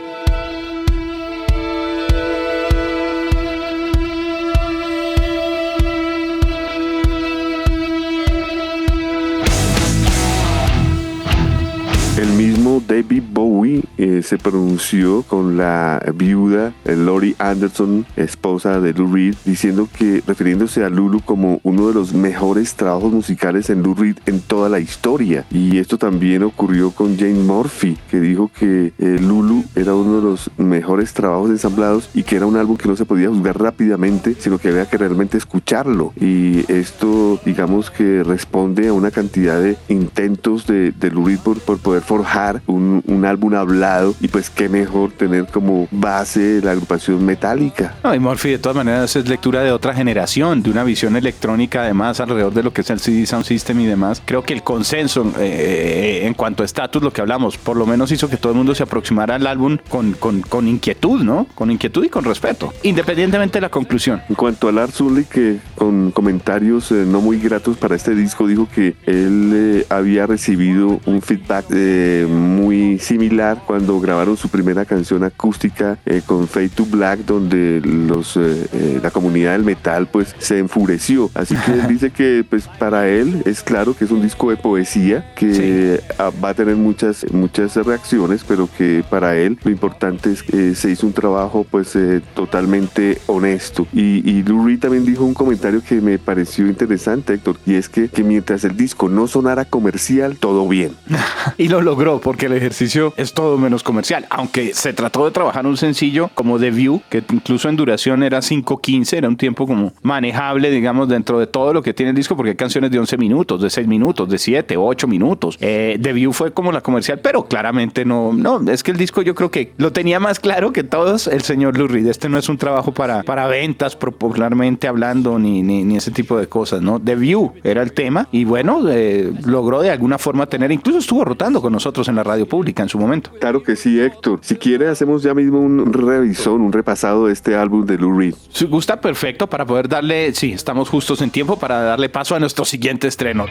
David 12.88 13.24
Bowie 13.32 13.84
eh, 13.98 14.22
se 14.24 14.38
pronunció 14.38 15.24
con 15.24 15.58
la 15.58 16.02
viuda 16.16 16.74
eh, 16.86 16.96
Lori 16.96 17.36
Anderson, 17.40 18.06
esposa 18.16 18.80
de 18.80 18.94
Lou 18.94 19.14
Reed, 19.14 19.36
diciendo 19.46 19.88
que, 19.98 20.24
refiriéndose 20.26 20.84
a 20.84 20.90
Lulu 20.90 21.22
como 21.22 21.60
uno 21.64 21.88
de 21.88 21.94
los 21.94 22.14
mejores 22.14 22.76
trabajos 22.76 23.12
musicales 23.12 23.70
en 23.70 23.84
Lou 23.84 23.96
Reed 23.96 24.18
en 24.26 24.42
toda 24.42 24.70
la 24.70 24.80
historia. 24.80 25.46
Y 25.52 25.78
esto 25.78 25.98
también 25.98 26.44
ocurrió 26.44 26.92
con 26.92 27.18
Jane 27.18 27.44
Murphy, 27.44 27.98
que 28.10 28.20
dijo 28.20 28.50
que 28.58 28.94
eh, 28.98 29.20
Lulu 29.20 29.64
era 29.76 29.96
uno 29.96 30.18
de 30.18 30.22
los 30.22 30.50
mejores 30.58 31.14
trabajos 31.14 31.50
ensamblados 31.50 32.10
y 32.14 32.24
que 32.24 32.36
era 32.36 32.46
un 32.46 32.58
álbum 32.58 32.78
que 32.78 32.88
no 32.88 32.96
se 32.96 33.06
podía 33.06 33.30
juzgar 33.30 33.60
rápidamente, 33.60 34.36
sino 34.40 34.58
que 34.58 34.70
había 34.70 34.88
que 34.88 34.98
realmente 34.98 35.38
escucharlo. 35.38 36.14
Y 36.20 36.72
esto, 36.72 37.40
digamos 37.46 37.92
que 37.92 38.24
responde 38.24 38.88
a 38.88 38.94
una 38.94 39.12
cantidad 39.12 39.62
de 39.62 39.78
intentos 39.90 40.68
de, 40.68 40.94
Lou 41.12 41.26
Reed 41.26 41.40
por 41.40 41.60
poder 41.80 42.02
forjar 42.02 42.62
un, 42.72 43.22
álbum 43.26 43.54
hablado 43.54 44.16
y 44.20 44.30
pues 44.30 44.50
qué 44.50 44.68
mejor 44.68 45.12
tener 45.12 45.46
como 45.46 45.88
base 45.92 46.60
la 46.64 46.72
agrupación 46.72 47.24
metálica. 47.24 47.96
No, 48.04 48.16
y 48.16 48.20
Murphy 48.20 48.50
de 48.50 48.58
todas 48.58 48.76
maneras 48.76 49.16
es 49.16 49.30
lectura 49.30 49.62
de 49.62 49.72
otra 49.72 49.94
generación, 49.94 50.64
de 50.64 50.72
una 50.72 50.84
visión 50.84 51.16
electrónica 51.16 51.84
además 51.84 52.20
alrededor 52.20 52.54
de 52.54 52.64
lo 52.64 52.74
que 52.74 52.82
es 52.82 52.90
el 52.90 53.00
CD 53.00 53.26
Sound 53.26 53.46
System 53.46 53.80
y 53.82 53.86
demás. 53.86 54.22
Creo 54.26 54.44
que 54.44 54.54
el 54.54 54.64
consenso 54.64 55.32
eh, 55.40 56.22
en 56.26 56.34
cuanto 56.34 56.64
a 56.64 56.66
estatus, 56.66 57.02
lo 57.02 57.12
que 57.12 57.22
hablamos, 57.22 57.58
por 57.58 57.78
lo 57.78 57.86
menos 57.86 58.12
hizo 58.12 58.30
que 58.30 58.38
todo 58.38 58.54
el 58.54 58.58
mundo 58.58 58.76
se 58.76 58.84
aproximara 58.84 59.36
al 59.36 59.48
álbum 59.48 59.78
con, 59.90 60.14
con, 60.14 60.42
con 60.42 60.68
inquietud, 60.68 61.22
¿no? 61.22 61.48
Con 61.56 61.72
inquietud 61.72 62.06
y 62.06 62.10
con 62.10 62.24
respeto, 62.24 62.74
independientemente 62.84 63.58
de 63.58 63.62
la 63.62 63.70
conclusión. 63.70 64.22
En 64.30 64.36
cuanto 64.36 64.68
a 64.68 64.72
Lars 64.72 65.00
Ulrich, 65.02 65.28
que 65.28 65.60
con 65.76 66.12
comentarios 66.12 66.92
eh, 66.92 67.06
no 67.08 67.22
muy 67.22 67.40
gratos 67.40 67.78
para 67.78 67.96
este 67.96 68.16
disco, 68.16 68.48
dijo 68.48 68.68
que 68.74 68.96
él 69.06 69.52
eh, 69.54 69.86
había 69.90 70.26
recibido 70.26 71.00
un 71.06 71.22
feedback 71.22 71.70
muy 71.72 72.61
similar 73.00 73.62
cuando 73.66 74.00
grabaron 74.00 74.38
su 74.38 74.50
primera 74.50 74.86
canción 74.86 75.24
acústica 75.24 75.98
eh, 76.06 76.22
con 76.26 76.48
Fade 76.48 76.70
to 76.70 76.86
Black, 76.86 77.20
donde 77.26 77.82
los, 77.84 78.38
eh, 78.38 78.68
eh, 78.74 79.00
la 79.02 79.12
comunidad 79.12 79.54
del 79.54 79.64
metal 79.64 80.08
pues 80.08 80.36
se 80.40 80.60
enfureció. 80.60 81.30
Así 81.34 81.56
que 81.56 81.74
él 81.74 81.88
dice 81.90 82.12
que 82.12 82.46
pues 82.48 82.68
para 82.68 83.08
él 83.08 83.42
es 83.46 83.62
claro 83.64 83.96
que 83.96 84.06
es 84.06 84.12
un 84.12 84.22
disco 84.22 84.50
de 84.50 84.58
poesía 84.58 85.34
que 85.36 86.02
va 86.44 86.50
a 86.50 86.54
tener 86.54 86.76
muchas, 86.76 87.26
muchas 87.32 87.76
reacciones, 87.76 88.44
pero 88.48 88.70
que 88.78 89.04
para 89.10 89.36
él 89.36 89.58
lo 89.64 89.72
importante 89.72 90.32
es 90.32 90.44
que 90.44 90.76
se 90.76 90.92
hizo 90.92 91.08
un 91.08 91.14
trabajo 91.14 91.66
pues 91.70 91.98
totalmente 92.34 93.20
honesto. 93.28 93.88
Y, 93.94 94.30
y 94.30 94.44
Lou 94.44 94.66
Reed 94.66 94.80
también 94.80 95.06
dijo 95.06 95.24
un 95.24 95.34
comentario 95.34 95.82
que 95.88 96.02
me 96.02 96.20
pareció 96.20 96.68
interesante, 96.68 97.34
Héctor, 97.34 97.58
y 97.66 97.76
es 97.76 97.90
que, 97.90 98.10
que 98.10 98.24
mientras 98.24 98.64
el 98.64 98.76
disco 98.78 99.10
no 99.10 99.28
sonara 99.28 99.66
comercial, 99.66 100.38
todo 100.38 100.68
bien. 100.68 100.92
y 101.58 101.68
lo 101.68 101.82
logró, 101.82 102.20
porque 102.20 102.50
el 102.52 102.58
ejercicio 102.58 103.14
es 103.18 103.34
todo 103.34 103.58
menos 103.58 103.84
comercial. 103.84 104.26
Aunque 104.30 104.74
se 104.74 104.94
trató 104.94 105.26
de 105.26 105.32
trabajar 105.32 105.66
un 105.66 105.78
sencillo 105.78 106.30
como 106.34 106.60
The 106.60 106.72
View, 106.72 107.02
que 107.10 107.24
incluso 107.32 107.70
en 107.70 107.76
duración 107.76 108.24
era 108.24 108.40
5.15, 108.40 109.18
era 109.18 109.28
un 109.28 109.38
tiempo 109.38 109.66
como 109.66 109.94
manejable, 110.02 110.70
digamos, 110.70 111.08
dentro 111.08 111.40
de 111.40 111.48
todo 111.48 111.74
lo 111.74 111.82
que 111.82 111.94
tiene 111.94 112.12
el 112.12 112.16
disco, 112.16 112.36
porque 112.36 112.52
hay 112.52 112.56
canciones 112.56 112.92
de 112.92 113.00
11 113.00 113.18
minutos, 113.18 113.62
de 113.62 113.70
6 113.70 113.88
minutos, 113.88 114.30
de 114.30 114.38
7, 114.38 114.78
8 114.78 115.08
minutos. 115.08 115.58
Eh, 115.62 115.98
The 116.02 116.14
View 116.14 116.34
fue 116.34 116.52
como 116.52 116.72
la 116.72 116.82
comercial, 116.82 117.20
pero 117.22 117.46
claramente 117.46 118.06
no, 118.06 118.34
no, 118.34 118.62
es 118.72 118.84
que 118.84 118.92
el 118.92 118.98
disco 118.98 119.22
yo 119.22 119.36
creo 119.36 119.52
que 119.52 119.74
lo 119.78 119.92
tenía 119.92 120.20
más 120.20 120.40
claro 120.40 120.74
que 120.74 120.84
todos 120.84 121.28
el 121.28 121.42
señor 121.42 121.78
Lou 121.78 121.88
Reed. 121.88 122.08
Este 122.08 122.30
no 122.30 122.38
es 122.38 122.50
un 122.50 122.58
trabajo 122.58 122.94
para, 122.94 123.24
para 123.24 123.48
ventas, 123.48 123.96
popularmente 123.96 124.88
hablando, 124.88 125.40
ni, 125.40 125.62
ni, 125.62 125.96
ese 125.96 126.12
tipo 126.12 126.38
de 126.38 126.48
cosas, 126.48 126.82
¿no? 126.82 127.00
The 127.00 127.16
View 127.16 127.54
era 127.64 127.82
el 127.82 127.94
tema 127.94 128.28
y 128.32 128.46
bueno, 128.46 128.82
eh, 128.90 129.32
logró 129.46 129.82
de 129.82 129.92
alguna 129.92 130.18
forma 130.18 130.48
tener, 130.48 130.72
incluso 130.72 131.00
estuvo 131.00 131.24
rotando 131.24 131.62
con 131.62 131.74
nosotros 131.74 132.08
en 132.08 132.16
la 132.16 132.24
radio 132.24 132.41
pública 132.46 132.84
en 132.84 132.90
su 132.90 132.98
momento. 132.98 133.32
Claro 133.40 133.64
que 133.64 133.76
sí, 133.76 134.00
Héctor. 134.00 134.40
Si 134.42 134.56
quiere, 134.56 134.88
hacemos 134.88 135.24
ya 135.24 135.34
mismo 135.34 135.60
un 135.60 135.92
revisón, 135.92 136.62
un 136.62 136.72
repasado 136.72 137.28
de 137.28 137.34
este 137.34 137.56
álbum 137.56 137.86
de 137.86 137.98
Lou 137.98 138.18
Reed. 138.18 138.36
Si 138.50 138.66
gusta, 138.66 139.00
perfecto, 139.00 139.48
para 139.48 139.66
poder 139.66 139.88
darle, 139.88 140.34
sí, 140.34 140.52
estamos 140.54 140.90
justos 140.90 141.22
en 141.22 141.30
tiempo 141.30 141.58
para 141.58 141.82
darle 141.82 142.10
paso 142.10 142.36
a 142.36 142.40
nuestro 142.40 142.66
siguiente 142.66 143.08
estreno. 143.08 143.46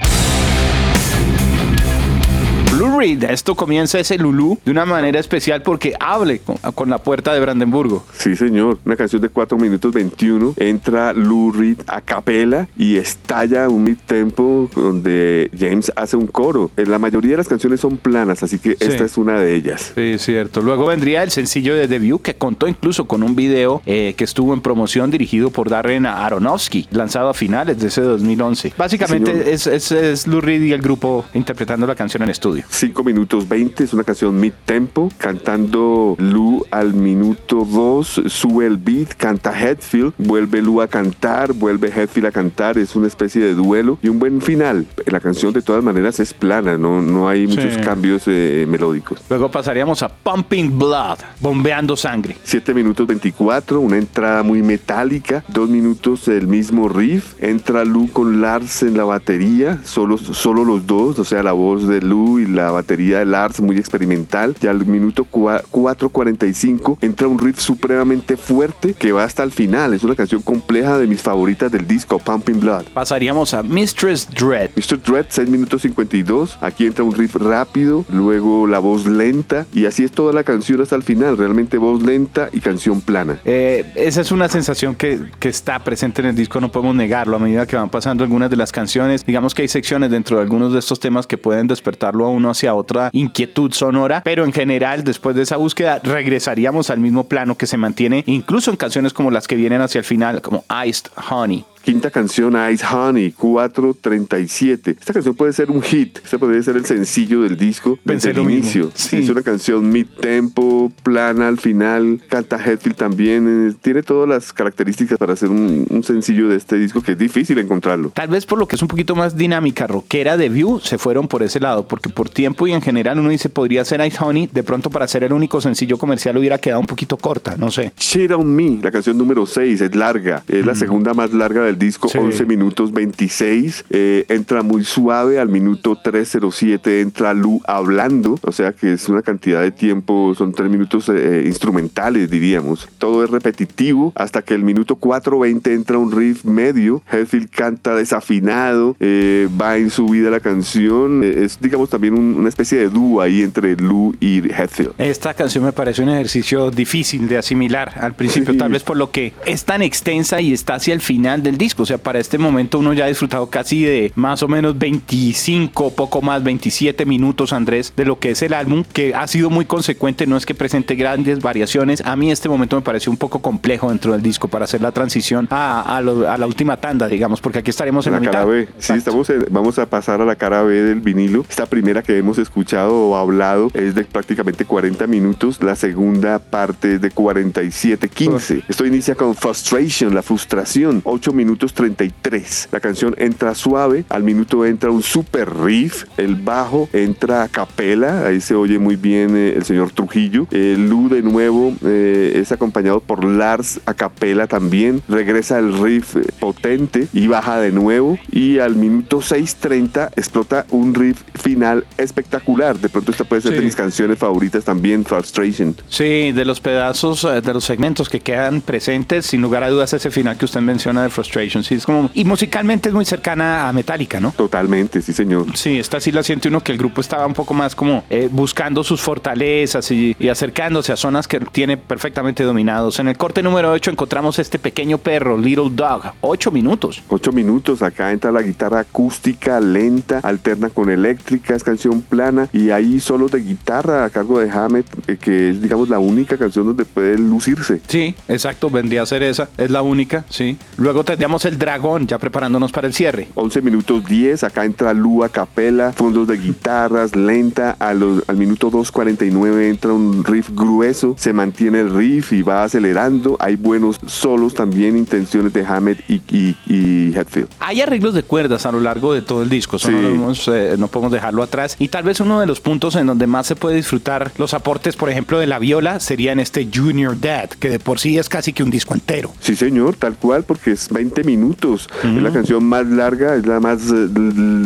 Reed. 2.98 3.24
Esto 3.24 3.54
comienza 3.54 3.98
ese 3.98 4.18
Lulu 4.18 4.58
de 4.64 4.70
una 4.70 4.84
manera 4.84 5.18
especial 5.18 5.62
porque 5.62 5.94
hable 5.98 6.40
con, 6.40 6.56
con 6.56 6.90
la 6.90 6.98
puerta 6.98 7.32
de 7.32 7.40
Brandenburgo. 7.40 8.04
Sí, 8.16 8.36
señor. 8.36 8.78
Una 8.84 8.96
canción 8.96 9.22
de 9.22 9.28
4 9.28 9.58
minutos 9.58 9.92
21. 9.92 10.54
Entra 10.56 11.12
Lou 11.12 11.52
Reed 11.52 11.78
a 11.86 12.00
capela 12.00 12.68
y 12.76 12.96
estalla 12.96 13.68
un 13.68 13.84
mid-tempo 13.84 14.70
donde 14.74 15.50
James 15.58 15.92
hace 15.96 16.16
un 16.16 16.26
coro. 16.26 16.70
En 16.76 16.90
la 16.90 16.98
mayoría 16.98 17.32
de 17.32 17.36
las 17.38 17.48
canciones 17.48 17.80
son 17.80 17.96
planas, 17.96 18.42
así 18.42 18.58
que 18.58 18.76
esta 18.78 19.04
es 19.04 19.16
una 19.16 19.40
de 19.40 19.54
ellas. 19.54 19.92
Sí, 19.94 20.16
cierto. 20.18 20.60
Luego 20.60 20.86
vendría 20.86 21.22
el 21.22 21.30
sencillo 21.30 21.74
de 21.74 21.88
debut 21.88 22.22
que 22.22 22.34
contó 22.34 22.68
incluso 22.68 23.06
con 23.06 23.22
un 23.22 23.36
video 23.36 23.82
eh, 23.86 24.14
que 24.16 24.24
estuvo 24.24 24.54
en 24.54 24.60
promoción 24.60 25.10
dirigido 25.10 25.50
por 25.50 25.68
Darren 25.68 26.06
Aronofsky, 26.06 26.88
lanzado 26.90 27.28
a 27.28 27.34
finales 27.34 27.78
de 27.78 27.88
ese 27.88 28.02
2011. 28.02 28.74
Básicamente 28.76 29.52
es, 29.52 29.66
es, 29.66 29.92
es, 29.92 30.26
Lou 30.26 30.40
Reed 30.40 30.62
y 30.62 30.72
el 30.72 30.82
grupo 30.82 31.24
interpretando 31.34 31.86
la 31.86 31.94
canción 31.94 32.22
en 32.22 32.30
estudio. 32.30 32.64
5 32.80 33.04
minutos 33.04 33.46
20, 33.46 33.84
es 33.84 33.92
una 33.92 34.04
canción 34.04 34.40
mid-tempo, 34.40 35.10
cantando 35.18 36.16
Lou 36.18 36.64
al 36.70 36.94
minuto 36.94 37.66
2, 37.70 38.22
sube 38.28 38.64
el 38.64 38.78
beat, 38.78 39.12
canta 39.18 39.52
Headfield, 39.52 40.14
vuelve 40.16 40.62
Lou 40.62 40.80
a 40.80 40.88
cantar, 40.88 41.52
vuelve 41.52 41.88
Headfield 41.88 42.28
a 42.28 42.32
cantar, 42.32 42.78
es 42.78 42.96
una 42.96 43.06
especie 43.06 43.42
de 43.42 43.52
duelo 43.54 43.98
y 44.02 44.08
un 44.08 44.18
buen 44.18 44.40
final. 44.40 44.86
La 45.04 45.20
canción 45.20 45.52
de 45.52 45.60
todas 45.60 45.84
maneras 45.84 46.20
es 46.20 46.32
plana, 46.32 46.78
no, 46.78 47.02
no 47.02 47.28
hay 47.28 47.46
muchos 47.46 47.76
cambios 47.84 48.22
eh, 48.28 48.64
melódicos. 48.66 49.20
Luego 49.28 49.50
pasaríamos 49.50 50.02
a 50.02 50.08
Pumping 50.08 50.78
Blood, 50.78 51.18
bombeando 51.38 51.98
sangre. 51.98 52.38
7 52.44 52.72
minutos 52.72 53.06
24, 53.06 53.78
una 53.78 53.98
entrada 53.98 54.42
muy 54.42 54.62
metálica, 54.62 55.44
2 55.48 55.68
minutos 55.68 56.28
el 56.28 56.46
mismo 56.46 56.88
riff, 56.88 57.34
entra 57.40 57.84
Lou 57.84 58.10
con 58.10 58.40
Lars 58.40 58.82
en 58.82 58.96
la 58.96 59.04
batería, 59.04 59.80
solo, 59.84 60.16
solo 60.16 60.64
los 60.64 60.86
dos, 60.86 61.18
o 61.18 61.24
sea, 61.24 61.42
la 61.42 61.52
voz 61.52 61.86
de 61.86 62.00
Lou 62.00 62.38
y 62.38 62.46
la 62.46 62.69
batería 62.70 63.18
de 63.20 63.26
Lars 63.26 63.60
muy 63.60 63.76
experimental, 63.76 64.56
y 64.60 64.66
al 64.66 64.84
minuto 64.86 65.26
4.45 65.30 66.98
entra 67.00 67.28
un 67.28 67.38
riff 67.38 67.58
supremamente 67.60 68.36
fuerte 68.36 68.94
que 68.94 69.12
va 69.12 69.24
hasta 69.24 69.42
el 69.42 69.52
final, 69.52 69.94
es 69.94 70.04
una 70.04 70.14
canción 70.14 70.42
compleja 70.42 70.98
de 70.98 71.06
mis 71.06 71.22
favoritas 71.22 71.70
del 71.72 71.86
disco, 71.86 72.18
Pumping 72.18 72.60
Blood. 72.60 72.84
Pasaríamos 72.94 73.54
a 73.54 73.62
Mistress 73.62 74.28
Dread. 74.30 74.70
Mistress 74.76 75.02
Dread, 75.02 75.26
6 75.28 75.48
minutos 75.48 75.82
52, 75.82 76.58
aquí 76.60 76.86
entra 76.86 77.04
un 77.04 77.14
riff 77.14 77.36
rápido, 77.36 78.04
luego 78.08 78.66
la 78.66 78.78
voz 78.78 79.06
lenta, 79.06 79.66
y 79.72 79.86
así 79.86 80.04
es 80.04 80.12
toda 80.12 80.32
la 80.32 80.44
canción 80.44 80.80
hasta 80.80 80.96
el 80.96 81.02
final, 81.02 81.36
realmente 81.36 81.78
voz 81.78 82.02
lenta 82.02 82.48
y 82.52 82.60
canción 82.60 83.00
plana. 83.00 83.40
Eh, 83.44 83.84
esa 83.94 84.20
es 84.20 84.32
una 84.32 84.48
sensación 84.48 84.94
que, 84.94 85.20
que, 85.38 85.48
está 85.48 85.78
presente 85.80 86.22
en 86.22 86.28
el 86.28 86.36
disco, 86.36 86.60
no 86.60 86.70
podemos 86.70 86.94
negarlo. 86.94 87.36
A 87.36 87.38
medida 87.38 87.66
que 87.66 87.76
van 87.76 87.90
pasando 87.90 88.24
algunas 88.24 88.50
de 88.50 88.56
las 88.56 88.72
canciones, 88.72 89.24
digamos 89.24 89.54
que 89.54 89.62
hay 89.62 89.68
secciones 89.68 90.10
dentro 90.10 90.36
de 90.36 90.42
algunos 90.42 90.72
de 90.72 90.78
estos 90.78 91.00
temas 91.00 91.26
que 91.26 91.38
pueden 91.38 91.66
despertarlo 91.66 92.24
a 92.24 92.28
uno 92.28 92.50
hacia 92.60 92.74
otra 92.74 93.08
inquietud 93.14 93.72
sonora, 93.72 94.20
pero 94.22 94.44
en 94.44 94.52
general, 94.52 95.02
después 95.02 95.34
de 95.34 95.42
esa 95.42 95.56
búsqueda, 95.56 95.98
regresaríamos 96.02 96.90
al 96.90 97.00
mismo 97.00 97.24
plano 97.24 97.56
que 97.56 97.66
se 97.66 97.78
mantiene 97.78 98.22
incluso 98.26 98.70
en 98.70 98.76
canciones 98.76 99.14
como 99.14 99.30
las 99.30 99.48
que 99.48 99.56
vienen 99.56 99.80
hacia 99.80 100.00
el 100.00 100.04
final, 100.04 100.42
como 100.42 100.64
Iced 100.84 101.10
Honey. 101.30 101.64
Quinta 101.82 102.10
canción, 102.10 102.56
Ice 102.72 102.84
Honey, 102.84 103.32
437. 103.32 104.96
Esta 104.98 105.12
canción 105.14 105.34
puede 105.34 105.52
ser 105.52 105.70
un 105.70 105.82
hit. 105.82 106.18
Este 106.22 106.38
podría 106.38 106.62
ser 106.62 106.76
el 106.76 106.84
sencillo 106.84 107.42
del 107.42 107.56
disco 107.56 107.98
Pensé 108.04 108.28
desde 108.28 108.42
el 108.42 108.50
inicio. 108.50 108.90
Sí. 108.94 109.18
Es 109.18 109.28
una 109.30 109.42
canción 109.42 109.90
mid-tempo, 109.90 110.92
plana 111.02 111.48
al 111.48 111.58
final. 111.58 112.20
Canta 112.28 112.62
Hetfield 112.62 112.96
también. 112.96 113.70
Eh, 113.70 113.74
tiene 113.80 114.02
todas 114.02 114.28
las 114.28 114.52
características 114.52 115.18
para 115.18 115.32
hacer 115.32 115.48
un, 115.48 115.86
un, 115.88 116.02
sencillo 116.02 116.48
de 116.48 116.56
este 116.56 116.76
disco 116.76 117.02
que 117.02 117.12
es 117.12 117.18
difícil 117.18 117.58
encontrarlo. 117.58 118.10
Tal 118.10 118.28
vez 118.28 118.44
por 118.44 118.58
lo 118.58 118.68
que 118.68 118.76
es 118.76 118.82
un 118.82 118.88
poquito 118.88 119.16
más 119.16 119.36
dinámica, 119.36 119.86
rockera 119.86 120.36
de 120.36 120.48
View, 120.50 120.80
se 120.80 120.98
fueron 120.98 121.28
por 121.28 121.42
ese 121.42 121.60
lado. 121.60 121.88
Porque 121.88 122.10
por 122.10 122.28
tiempo 122.28 122.66
y 122.66 122.72
en 122.72 122.82
general 122.82 123.18
uno 123.18 123.30
dice 123.30 123.48
podría 123.48 123.84
ser 123.84 124.04
Ice 124.06 124.18
Honey. 124.20 124.50
De 124.52 124.62
pronto 124.62 124.90
para 124.90 125.08
ser 125.08 125.24
el 125.24 125.32
único 125.32 125.60
sencillo 125.60 125.96
comercial 125.96 126.36
hubiera 126.36 126.58
quedado 126.58 126.80
un 126.80 126.86
poquito 126.86 127.16
corta. 127.16 127.56
No 127.56 127.70
sé. 127.70 127.92
Shit 127.98 128.30
on 128.32 128.54
Me, 128.54 128.78
la 128.82 128.90
canción 128.90 129.16
número 129.16 129.46
6, 129.46 129.80
es 129.80 129.94
larga. 129.94 130.42
Es 130.46 130.64
mm. 130.64 130.66
la 130.66 130.74
segunda 130.74 131.14
más 131.14 131.32
larga 131.32 131.62
de 131.62 131.69
del 131.70 131.78
disco, 131.78 132.08
sí. 132.08 132.18
11 132.18 132.44
minutos 132.46 132.92
26. 132.92 133.84
Eh, 133.90 134.24
entra 134.28 134.62
muy 134.62 134.84
suave, 134.84 135.38
al 135.38 135.48
minuto 135.48 135.96
307 135.96 137.00
entra 137.00 137.34
Lu 137.34 137.60
hablando, 137.64 138.38
o 138.42 138.52
sea 138.52 138.72
que 138.72 138.92
es 138.92 139.08
una 139.08 139.22
cantidad 139.22 139.62
de 139.62 139.70
tiempo, 139.70 140.34
son 140.36 140.52
tres 140.52 140.70
minutos 140.70 141.08
eh, 141.08 141.44
instrumentales, 141.46 142.30
diríamos. 142.30 142.88
Todo 142.98 143.24
es 143.24 143.30
repetitivo 143.30 144.12
hasta 144.14 144.42
que 144.42 144.54
el 144.54 144.62
minuto 144.62 144.96
420 144.96 145.74
entra 145.74 145.98
un 145.98 146.12
riff 146.12 146.44
medio. 146.44 147.02
Hetfield 147.10 147.50
canta 147.50 147.94
desafinado, 147.94 148.96
eh, 149.00 149.48
va 149.60 149.76
en 149.76 149.90
subida 149.90 150.30
la 150.30 150.40
canción. 150.40 151.22
Es, 151.24 151.58
digamos, 151.60 151.88
también 151.88 152.14
un, 152.14 152.34
una 152.34 152.48
especie 152.48 152.78
de 152.78 152.88
dúo 152.88 153.20
ahí 153.20 153.42
entre 153.42 153.76
Lu 153.76 154.14
y 154.20 154.38
Hetfield. 154.38 154.94
Esta 154.98 155.34
canción 155.34 155.64
me 155.64 155.72
parece 155.72 156.02
un 156.02 156.08
ejercicio 156.08 156.70
difícil 156.70 157.28
de 157.28 157.38
asimilar 157.38 157.92
al 157.96 158.14
principio, 158.14 158.52
sí. 158.52 158.58
tal 158.58 158.72
vez 158.72 158.82
por 158.82 158.96
lo 158.96 159.10
que 159.10 159.32
es 159.46 159.64
tan 159.64 159.82
extensa 159.82 160.40
y 160.40 160.52
está 160.52 160.74
hacia 160.74 160.94
el 160.94 161.00
final 161.00 161.42
del 161.42 161.58
disco. 161.60 161.84
O 161.84 161.86
sea, 161.86 161.98
para 161.98 162.18
este 162.18 162.38
momento 162.38 162.80
uno 162.80 162.92
ya 162.92 163.04
ha 163.04 163.08
disfrutado 163.08 163.48
casi 163.48 163.84
de 163.84 164.12
más 164.16 164.42
o 164.42 164.48
menos 164.48 164.76
25, 164.76 165.94
poco 165.94 166.22
más, 166.22 166.42
27 166.42 167.06
minutos, 167.06 167.52
Andrés, 167.52 167.92
de 167.96 168.04
lo 168.04 168.18
que 168.18 168.30
es 168.30 168.42
el 168.42 168.54
álbum, 168.54 168.82
que 168.82 169.14
ha 169.14 169.26
sido 169.28 169.50
muy 169.50 169.66
consecuente, 169.66 170.26
no 170.26 170.36
es 170.36 170.46
que 170.46 170.54
presente 170.54 170.96
grandes 170.96 171.40
variaciones. 171.40 172.02
A 172.04 172.16
mí 172.16 172.32
este 172.32 172.48
momento 172.48 172.74
me 172.76 172.82
pareció 172.82 173.12
un 173.12 173.18
poco 173.18 173.40
complejo 173.40 173.90
dentro 173.90 174.12
del 174.12 174.22
disco 174.22 174.48
para 174.48 174.64
hacer 174.64 174.80
la 174.80 174.90
transición 174.90 175.46
a, 175.50 175.82
a, 175.82 176.00
lo, 176.00 176.28
a 176.28 176.36
la 176.36 176.46
última 176.46 176.78
tanda, 176.78 177.06
digamos, 177.06 177.40
porque 177.40 177.60
aquí 177.60 177.70
estaremos 177.70 178.06
en 178.06 178.14
la, 178.14 178.20
la 178.20 178.30
cara 178.30 178.46
mitad. 178.46 178.52
B. 178.52 178.68
Sí, 178.78 178.94
estamos 178.94 179.30
en, 179.30 179.46
vamos 179.50 179.78
a 179.78 179.86
pasar 179.86 180.20
a 180.20 180.24
la 180.24 180.36
cara 180.36 180.62
B 180.62 180.82
del 180.82 181.00
vinilo. 181.00 181.44
Esta 181.48 181.66
primera 181.66 182.02
que 182.02 182.16
hemos 182.16 182.38
escuchado 182.38 182.94
o 182.94 183.16
hablado 183.16 183.70
es 183.74 183.94
de 183.94 184.04
prácticamente 184.04 184.64
40 184.64 185.06
minutos, 185.06 185.62
la 185.62 185.76
segunda 185.76 186.38
parte 186.38 186.94
es 186.94 187.00
de 187.00 187.10
47, 187.10 188.08
15. 188.08 188.64
Esto 188.66 188.86
inicia 188.86 189.14
con 189.14 189.34
Frustration, 189.34 190.14
la 190.14 190.22
frustración, 190.22 191.02
8 191.04 191.32
minutos 191.32 191.49
33. 191.56 192.68
La 192.72 192.80
canción 192.80 193.14
entra 193.18 193.54
suave, 193.54 194.04
al 194.08 194.22
minuto 194.22 194.64
entra 194.64 194.90
un 194.90 195.02
super 195.02 195.48
riff, 195.54 196.04
el 196.16 196.36
bajo 196.36 196.88
entra 196.92 197.42
a 197.42 197.48
capela, 197.48 198.26
ahí 198.26 198.40
se 198.40 198.54
oye 198.54 198.78
muy 198.78 198.96
bien 198.96 199.36
eh, 199.36 199.54
el 199.56 199.64
señor 199.64 199.92
Trujillo. 199.92 200.46
El 200.50 200.88
Lu 200.88 201.08
de 201.08 201.22
nuevo 201.22 201.74
eh, 201.84 202.32
es 202.36 202.52
acompañado 202.52 203.00
por 203.00 203.24
Lars 203.24 203.80
a 203.86 203.94
capela 203.94 204.46
también, 204.46 205.02
regresa 205.08 205.58
el 205.58 205.78
riff 205.78 206.16
eh, 206.16 206.22
potente 206.38 207.08
y 207.12 207.26
baja 207.26 207.60
de 207.60 207.72
nuevo 207.72 208.18
y 208.30 208.58
al 208.58 208.76
minuto 208.76 209.18
6.30 209.18 210.10
explota 210.16 210.66
un 210.70 210.94
riff 210.94 211.22
final 211.34 211.84
espectacular. 211.96 212.78
De 212.78 212.88
pronto 212.88 213.10
esta 213.10 213.24
puede 213.24 213.42
ser 213.42 213.52
sí. 213.52 213.58
de 213.58 213.64
mis 213.64 213.76
canciones 213.76 214.18
favoritas 214.18 214.64
también, 214.64 215.04
Frustration. 215.04 215.76
Sí, 215.88 216.32
de 216.32 216.44
los 216.44 216.60
pedazos, 216.60 217.24
eh, 217.24 217.40
de 217.40 217.54
los 217.54 217.64
segmentos 217.64 218.08
que 218.08 218.20
quedan 218.20 218.60
presentes, 218.60 219.26
sin 219.26 219.42
lugar 219.42 219.64
a 219.64 219.70
dudas 219.70 219.92
ese 219.92 220.10
final 220.10 220.36
que 220.36 220.44
usted 220.44 220.60
menciona 220.60 221.02
de 221.02 221.10
Frustration, 221.10 221.39
sí, 221.48 221.74
es 221.74 221.86
como... 221.86 222.10
Y 222.14 222.24
musicalmente 222.24 222.88
es 222.88 222.94
muy 222.94 223.04
cercana 223.04 223.68
a 223.68 223.72
Metallica, 223.72 224.20
¿no? 224.20 224.32
Totalmente, 224.32 225.00
sí 225.02 225.12
señor. 225.12 225.46
Sí, 225.56 225.78
esta 225.78 226.00
sí 226.00 226.12
la 226.12 226.22
siente 226.22 226.48
uno 226.48 226.60
que 226.60 226.72
el 226.72 226.78
grupo 226.78 227.00
estaba 227.00 227.26
un 227.26 227.34
poco 227.34 227.54
más 227.54 227.74
como 227.74 228.04
eh, 228.10 228.28
buscando 228.30 228.84
sus 228.84 229.00
fortalezas 229.00 229.90
y, 229.90 230.16
y, 230.18 230.28
acercándose 230.28 230.92
a 230.92 230.96
zonas 230.96 231.28
que 231.28 231.40
tiene 231.40 231.76
perfectamente 231.76 232.42
dominados. 232.42 232.98
En 232.98 233.08
el 233.08 233.16
corte 233.16 233.42
número 233.42 233.70
8 233.72 233.92
encontramos 233.92 234.38
este 234.38 234.58
pequeño 234.58 234.98
perro, 234.98 235.38
Little 235.38 235.70
Dog, 235.70 236.12
8 236.20 236.50
minutos. 236.50 237.02
8 237.08 237.32
minutos, 237.32 237.82
acá 237.82 238.12
entra 238.12 238.32
la 238.32 238.42
guitarra 238.42 238.80
acústica, 238.80 239.60
lenta, 239.60 240.20
alterna 240.22 240.70
con 240.70 240.90
eléctrica, 240.90 241.54
es 241.54 241.64
canción 241.64 242.02
plana 242.02 242.48
y 242.52 242.70
ahí 242.70 243.00
solo 243.00 243.28
de 243.28 243.40
guitarra 243.40 244.04
a 244.04 244.10
cargo 244.10 244.40
de 244.40 244.50
Hammett, 244.50 244.86
eh, 245.08 245.16
que 245.16 245.50
es 245.50 245.62
digamos 245.62 245.88
la 245.88 245.98
única 245.98 246.36
canción 246.36 246.66
donde 246.66 246.84
puede 246.84 247.18
lucirse. 247.18 247.80
Sí, 247.86 248.14
exacto, 248.28 248.70
vendría 248.70 249.02
a 249.02 249.06
ser 249.06 249.22
esa, 249.22 249.48
es 249.56 249.70
la 249.70 249.82
única, 249.82 250.24
sí. 250.28 250.56
Luego 250.76 251.04
tendríamos 251.04 251.29
el 251.44 251.58
dragón, 251.58 252.06
ya 252.06 252.18
preparándonos 252.18 252.72
para 252.72 252.86
el 252.86 252.94
cierre. 252.94 253.28
11 253.34 253.62
minutos 253.62 254.04
10, 254.04 254.44
acá 254.44 254.64
entra 254.64 254.92
Lua 254.92 255.28
Capela, 255.28 255.92
fondos 255.92 256.26
de 256.28 256.36
guitarras, 256.36 257.14
lenta, 257.14 257.76
a 257.78 257.94
los, 257.94 258.22
al 258.28 258.36
minuto 258.36 258.70
2.49 258.70 259.68
entra 259.68 259.92
un 259.92 260.24
riff 260.24 260.50
grueso, 260.50 261.14
se 261.18 261.32
mantiene 261.32 261.80
el 261.80 261.94
riff 261.94 262.32
y 262.32 262.42
va 262.42 262.64
acelerando, 262.64 263.36
hay 263.38 263.56
buenos 263.56 263.98
solos 264.06 264.54
también, 264.54 264.96
intenciones 264.96 265.52
de 265.52 265.64
Hammett 265.64 266.02
y, 266.08 266.22
y, 266.30 266.56
y 266.66 267.16
Hetfield. 267.16 267.48
Hay 267.60 267.80
arreglos 267.80 268.14
de 268.14 268.22
cuerdas 268.22 268.66
a 268.66 268.72
lo 268.72 268.80
largo 268.80 269.14
de 269.14 269.22
todo 269.22 269.42
el 269.42 269.48
disco, 269.48 269.78
sí. 269.78 269.90
no, 269.90 270.00
podemos, 270.00 270.48
eh, 270.48 270.74
no 270.78 270.88
podemos 270.88 271.12
dejarlo 271.12 271.42
atrás 271.42 271.76
y 271.78 271.88
tal 271.88 272.04
vez 272.04 272.20
uno 272.20 272.40
de 272.40 272.46
los 272.46 272.60
puntos 272.60 272.96
en 272.96 273.06
donde 273.06 273.26
más 273.26 273.46
se 273.46 273.56
puede 273.56 273.76
disfrutar 273.76 274.32
los 274.36 274.54
aportes, 274.54 274.96
por 274.96 275.10
ejemplo, 275.10 275.38
de 275.38 275.46
la 275.46 275.58
viola 275.58 276.00
sería 276.00 276.32
en 276.32 276.40
este 276.40 276.68
Junior 276.72 277.18
Dad, 277.18 277.50
que 277.50 277.68
de 277.68 277.78
por 277.78 277.98
sí 277.98 278.18
es 278.18 278.28
casi 278.28 278.52
que 278.52 278.62
un 278.62 278.70
disco 278.70 278.94
entero. 278.94 279.32
Sí, 279.40 279.56
señor, 279.56 279.96
tal 279.96 280.16
cual, 280.16 280.44
porque 280.44 280.72
es 280.72 280.88
20 280.88 281.19
minutos. 281.24 281.88
Uh 282.02 282.06
-huh. 282.06 282.16
Es 282.16 282.22
la 282.22 282.30
canción 282.32 282.64
más 282.64 282.86
larga, 282.86 283.34
es 283.36 283.46
la 283.46 283.60
más 283.60 283.90
uh, 283.90 284.08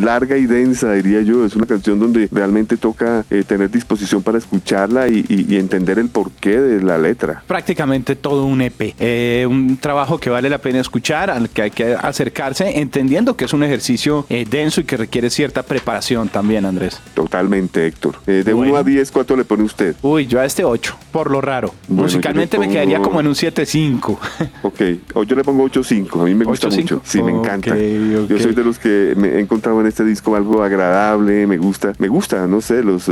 larga 0.02 0.36
y 0.36 0.46
densa, 0.46 0.92
diría 0.92 1.22
yo. 1.22 1.44
Es 1.44 1.56
una 1.56 1.66
canción 1.66 1.98
donde 1.98 2.28
realmente 2.30 2.76
toca 2.76 3.24
eh, 3.30 3.44
tener 3.46 3.70
disposición 3.70 4.22
para 4.22 4.38
escucharla 4.38 5.08
y, 5.08 5.24
y, 5.28 5.54
y, 5.54 5.56
entender 5.56 5.98
el 5.98 6.08
porqué 6.08 6.60
de 6.60 6.82
la 6.82 6.98
letra. 6.98 7.42
prácticamente 7.46 8.16
todo 8.16 8.44
un 8.44 8.60
EP. 8.60 8.94
Eh, 8.98 9.46
un 9.48 9.76
trabajo 9.76 10.18
que 10.18 10.30
vale 10.30 10.48
la 10.48 10.58
pena 10.58 10.80
escuchar, 10.80 11.30
al 11.30 11.48
que 11.50 11.62
hay 11.62 11.70
que 11.70 11.94
acercarse, 11.94 12.80
entendiendo 12.80 13.36
que 13.36 13.44
es 13.44 13.52
un 13.52 13.62
ejercicio 13.62 14.26
eh, 14.28 14.46
denso 14.48 14.80
y 14.80 14.84
que 14.84 14.96
requiere 14.96 15.30
cierta 15.30 15.62
preparación 15.62 16.28
también, 16.28 16.64
Andrés. 16.64 17.00
Totalmente, 17.14 17.86
Héctor. 17.86 18.16
Eh, 18.26 18.42
de 18.44 18.54
1 18.54 18.76
a 18.76 18.82
10, 18.82 19.10
¿cuánto 19.10 19.36
le 19.36 19.44
pone 19.44 19.62
usted? 19.64 19.94
Uy, 20.02 20.26
yo 20.26 20.40
a 20.40 20.44
este 20.44 20.64
8, 20.64 20.96
por 21.12 21.30
lo 21.30 21.40
raro. 21.40 21.74
Musicalmente 21.88 22.58
me 22.58 22.68
quedaría 22.68 23.00
como 23.00 23.20
en 23.20 23.26
un 23.26 23.34
7-5. 23.34 24.18
Ok, 24.62 24.80
o 25.14 25.24
yo 25.24 25.36
le 25.36 25.44
pongo 25.44 25.64
8-5, 25.68 26.22
a 26.22 26.24
mí 26.24 26.34
me 26.34 26.43
gusta 26.44 26.68
mucho. 26.68 27.00
Sí, 27.04 27.22
me 27.22 27.32
encanta. 27.32 27.76
Yo 27.76 28.38
soy 28.38 28.54
de 28.54 28.64
los 28.64 28.78
que 28.78 29.14
me 29.16 29.28
he 29.28 29.40
encontrado 29.40 29.80
en 29.80 29.86
este 29.86 30.04
disco 30.04 30.36
algo 30.36 30.62
agradable, 30.62 31.46
me 31.46 31.56
gusta, 31.56 31.92
me 31.98 32.08
gusta, 32.08 32.46
no 32.46 32.60
sé, 32.60 32.82
los 32.82 33.10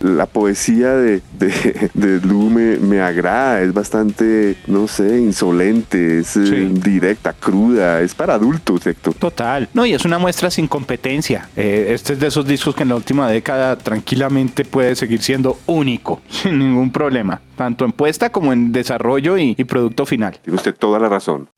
la 0.00 0.26
poesía 0.26 0.94
de, 0.94 1.22
de, 1.38 1.90
de 1.94 2.20
Lu 2.20 2.50
me, 2.50 3.00
agrada, 3.00 3.60
es 3.62 3.72
bastante, 3.72 4.56
no 4.66 4.86
sé, 4.88 5.20
insolente, 5.20 6.20
es 6.20 6.34
directa, 6.82 7.32
cruda, 7.32 8.00
es 8.00 8.14
para 8.14 8.34
adultos, 8.34 8.86
Héctor. 8.86 9.14
Total. 9.14 9.68
No, 9.74 9.86
y 9.86 9.94
es 9.94 10.04
una 10.04 10.18
muestra 10.18 10.50
sin 10.50 10.68
competencia. 10.68 11.48
Eh, 11.56 11.88
este 11.90 12.14
es 12.14 12.20
de 12.20 12.26
esos 12.28 12.46
discos 12.46 12.74
que 12.74 12.82
en 12.82 12.90
la 12.90 12.96
última 12.96 13.28
década 13.28 13.76
tranquilamente 13.76 14.64
puede 14.64 14.94
seguir 14.94 15.22
siendo 15.22 15.58
único, 15.66 16.20
sin 16.28 16.58
ningún 16.58 16.92
problema, 16.92 17.40
tanto 17.56 17.84
en 17.84 17.92
puesta 17.92 18.30
como 18.30 18.52
en 18.52 18.72
desarrollo 18.72 19.38
y 19.38 19.54
producto 19.64 20.06
final. 20.06 20.38
Tiene 20.42 20.56
usted 20.56 20.74
toda 20.74 20.98
la 20.98 21.08
razón. 21.08 21.48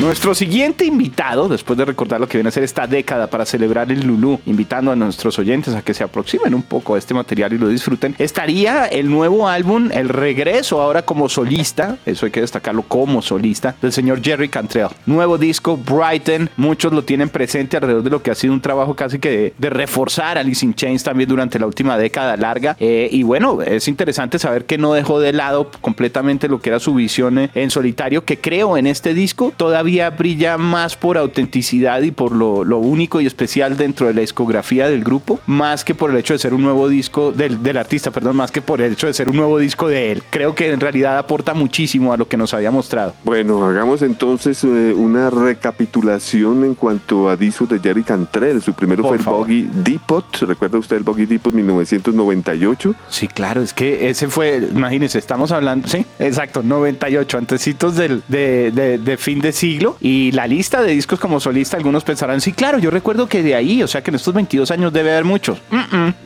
Nuestro 0.00 0.34
siguiente 0.34 0.86
invitado, 0.86 1.46
después 1.46 1.76
de 1.76 1.84
recordar 1.84 2.18
lo 2.18 2.26
que 2.26 2.38
viene 2.38 2.48
a 2.48 2.52
ser 2.52 2.62
esta 2.62 2.86
década 2.86 3.26
para 3.26 3.44
celebrar 3.44 3.92
el 3.92 4.06
Lulú, 4.06 4.40
invitando 4.46 4.90
a 4.90 4.96
nuestros 4.96 5.38
oyentes 5.38 5.74
a 5.74 5.82
que 5.82 5.92
se 5.92 6.02
aproximen 6.02 6.54
un 6.54 6.62
poco 6.62 6.94
a 6.94 6.98
este 6.98 7.12
material 7.12 7.52
y 7.52 7.58
lo 7.58 7.68
disfruten, 7.68 8.14
estaría 8.18 8.86
el 8.86 9.10
nuevo 9.10 9.46
álbum, 9.46 9.90
el 9.92 10.08
regreso 10.08 10.80
ahora 10.80 11.02
como 11.02 11.28
solista, 11.28 11.98
eso 12.06 12.24
hay 12.24 12.32
que 12.32 12.40
destacarlo 12.40 12.80
como 12.84 13.20
solista, 13.20 13.76
del 13.82 13.92
señor 13.92 14.22
Jerry 14.22 14.48
Cantrell. 14.48 14.88
Nuevo 15.04 15.36
disco, 15.36 15.76
Brighton, 15.76 16.48
muchos 16.56 16.94
lo 16.94 17.04
tienen 17.04 17.28
presente 17.28 17.76
alrededor 17.76 18.02
de 18.02 18.08
lo 18.08 18.22
que 18.22 18.30
ha 18.30 18.34
sido 18.34 18.54
un 18.54 18.62
trabajo 18.62 18.96
casi 18.96 19.18
que 19.18 19.52
de, 19.58 19.68
reforzar 19.68 20.38
Alice 20.38 20.64
in 20.64 20.72
Chains 20.72 21.04
también 21.04 21.28
durante 21.28 21.58
la 21.58 21.66
última 21.66 21.98
década 21.98 22.38
larga. 22.38 22.74
Eh, 22.80 23.10
y 23.12 23.22
bueno, 23.22 23.60
es 23.60 23.86
interesante 23.86 24.38
saber 24.38 24.64
que 24.64 24.78
no 24.78 24.94
dejó 24.94 25.20
de 25.20 25.34
lado 25.34 25.70
completamente 25.82 26.48
lo 26.48 26.58
que 26.62 26.70
era 26.70 26.80
su 26.80 26.94
visión 26.94 27.50
en 27.54 27.70
solitario, 27.70 28.24
que 28.24 28.38
creo 28.38 28.78
en 28.78 28.86
este 28.86 29.12
disco 29.12 29.52
todavía 29.54 29.89
brilla 30.10 30.56
más 30.56 30.96
por 30.96 31.18
autenticidad 31.18 32.02
y 32.02 32.10
por 32.10 32.32
lo, 32.32 32.78
único 32.78 33.20
y 33.20 33.26
especial 33.26 33.76
dentro 33.76 34.06
de 34.06 34.14
la 34.14 34.20
discografía 34.20 34.88
del 34.88 35.04
grupo, 35.04 35.40
más 35.46 35.84
que 35.84 35.94
por 35.94 36.10
el 36.10 36.16
hecho 36.16 36.32
de 36.32 36.38
ser 36.38 36.54
un 36.54 36.62
nuevo 36.62 36.88
disco 36.88 37.32
del, 37.32 37.62
del 37.62 37.76
artista, 37.76 38.10
perdón, 38.10 38.36
más 38.36 38.50
que 38.50 38.62
por 38.62 38.80
el 38.80 38.92
hecho 38.92 39.06
de 39.06 39.14
ser 39.14 39.28
un 39.28 39.36
nuevo 39.36 39.58
disco 39.58 39.88
de 39.88 40.12
él. 40.12 40.22
Creo 40.30 40.54
que 40.54 40.70
en 40.70 40.80
realidad 40.80 41.18
aporta 41.18 41.54
muchísimo 41.54 42.12
a 42.12 42.16
lo 42.16 42.28
que 42.28 42.36
nos 42.36 42.54
había 42.54 42.70
mostrado. 42.70 43.14
Bueno, 43.24 43.64
hagamos 43.64 44.02
entonces 44.02 44.62
eh, 44.64 44.94
una 44.96 45.30
recapitulación 45.30 46.64
en 46.64 46.74
cuanto 46.74 47.28
a 47.28 47.36
discos 47.36 47.68
de 47.68 47.80
Jerry 47.80 48.02
Cantrell. 48.02 48.62
Su 48.62 48.72
primero 48.72 49.02
fue 49.02 49.16
el 49.16 49.22
Boggy 49.22 49.68
Depot. 49.72 50.24
¿Recuerda 50.42 50.78
usted 50.78 50.96
el 50.96 51.02
Boggy 51.02 51.26
Depot 51.26 51.52
1998? 51.52 52.94
Sí, 53.08 53.28
claro, 53.28 53.62
es 53.62 53.74
que 53.74 54.08
ese 54.08 54.28
fue, 54.28 54.68
imagínense, 54.72 55.18
estamos 55.18 55.52
hablando, 55.52 55.88
sí, 55.88 56.04
exacto, 56.18 56.62
98, 56.62 57.38
antecitos 57.38 57.96
del, 57.96 58.22
de, 58.28 58.70
de, 58.70 58.98
de 58.98 59.16
fin 59.16 59.40
de 59.40 59.52
siglo 59.52 59.79
y 60.00 60.32
la 60.32 60.46
lista 60.46 60.82
de 60.82 60.92
discos 60.92 61.18
como 61.18 61.40
solista, 61.40 61.76
algunos 61.76 62.04
pensarán, 62.04 62.40
sí, 62.40 62.52
claro, 62.52 62.78
yo 62.78 62.90
recuerdo 62.90 63.28
que 63.28 63.42
de 63.42 63.54
ahí, 63.54 63.82
o 63.82 63.88
sea 63.88 64.02
que 64.02 64.10
en 64.10 64.16
estos 64.16 64.34
22 64.34 64.70
años 64.70 64.92
debe 64.92 65.12
haber 65.12 65.24
muchos. 65.24 65.60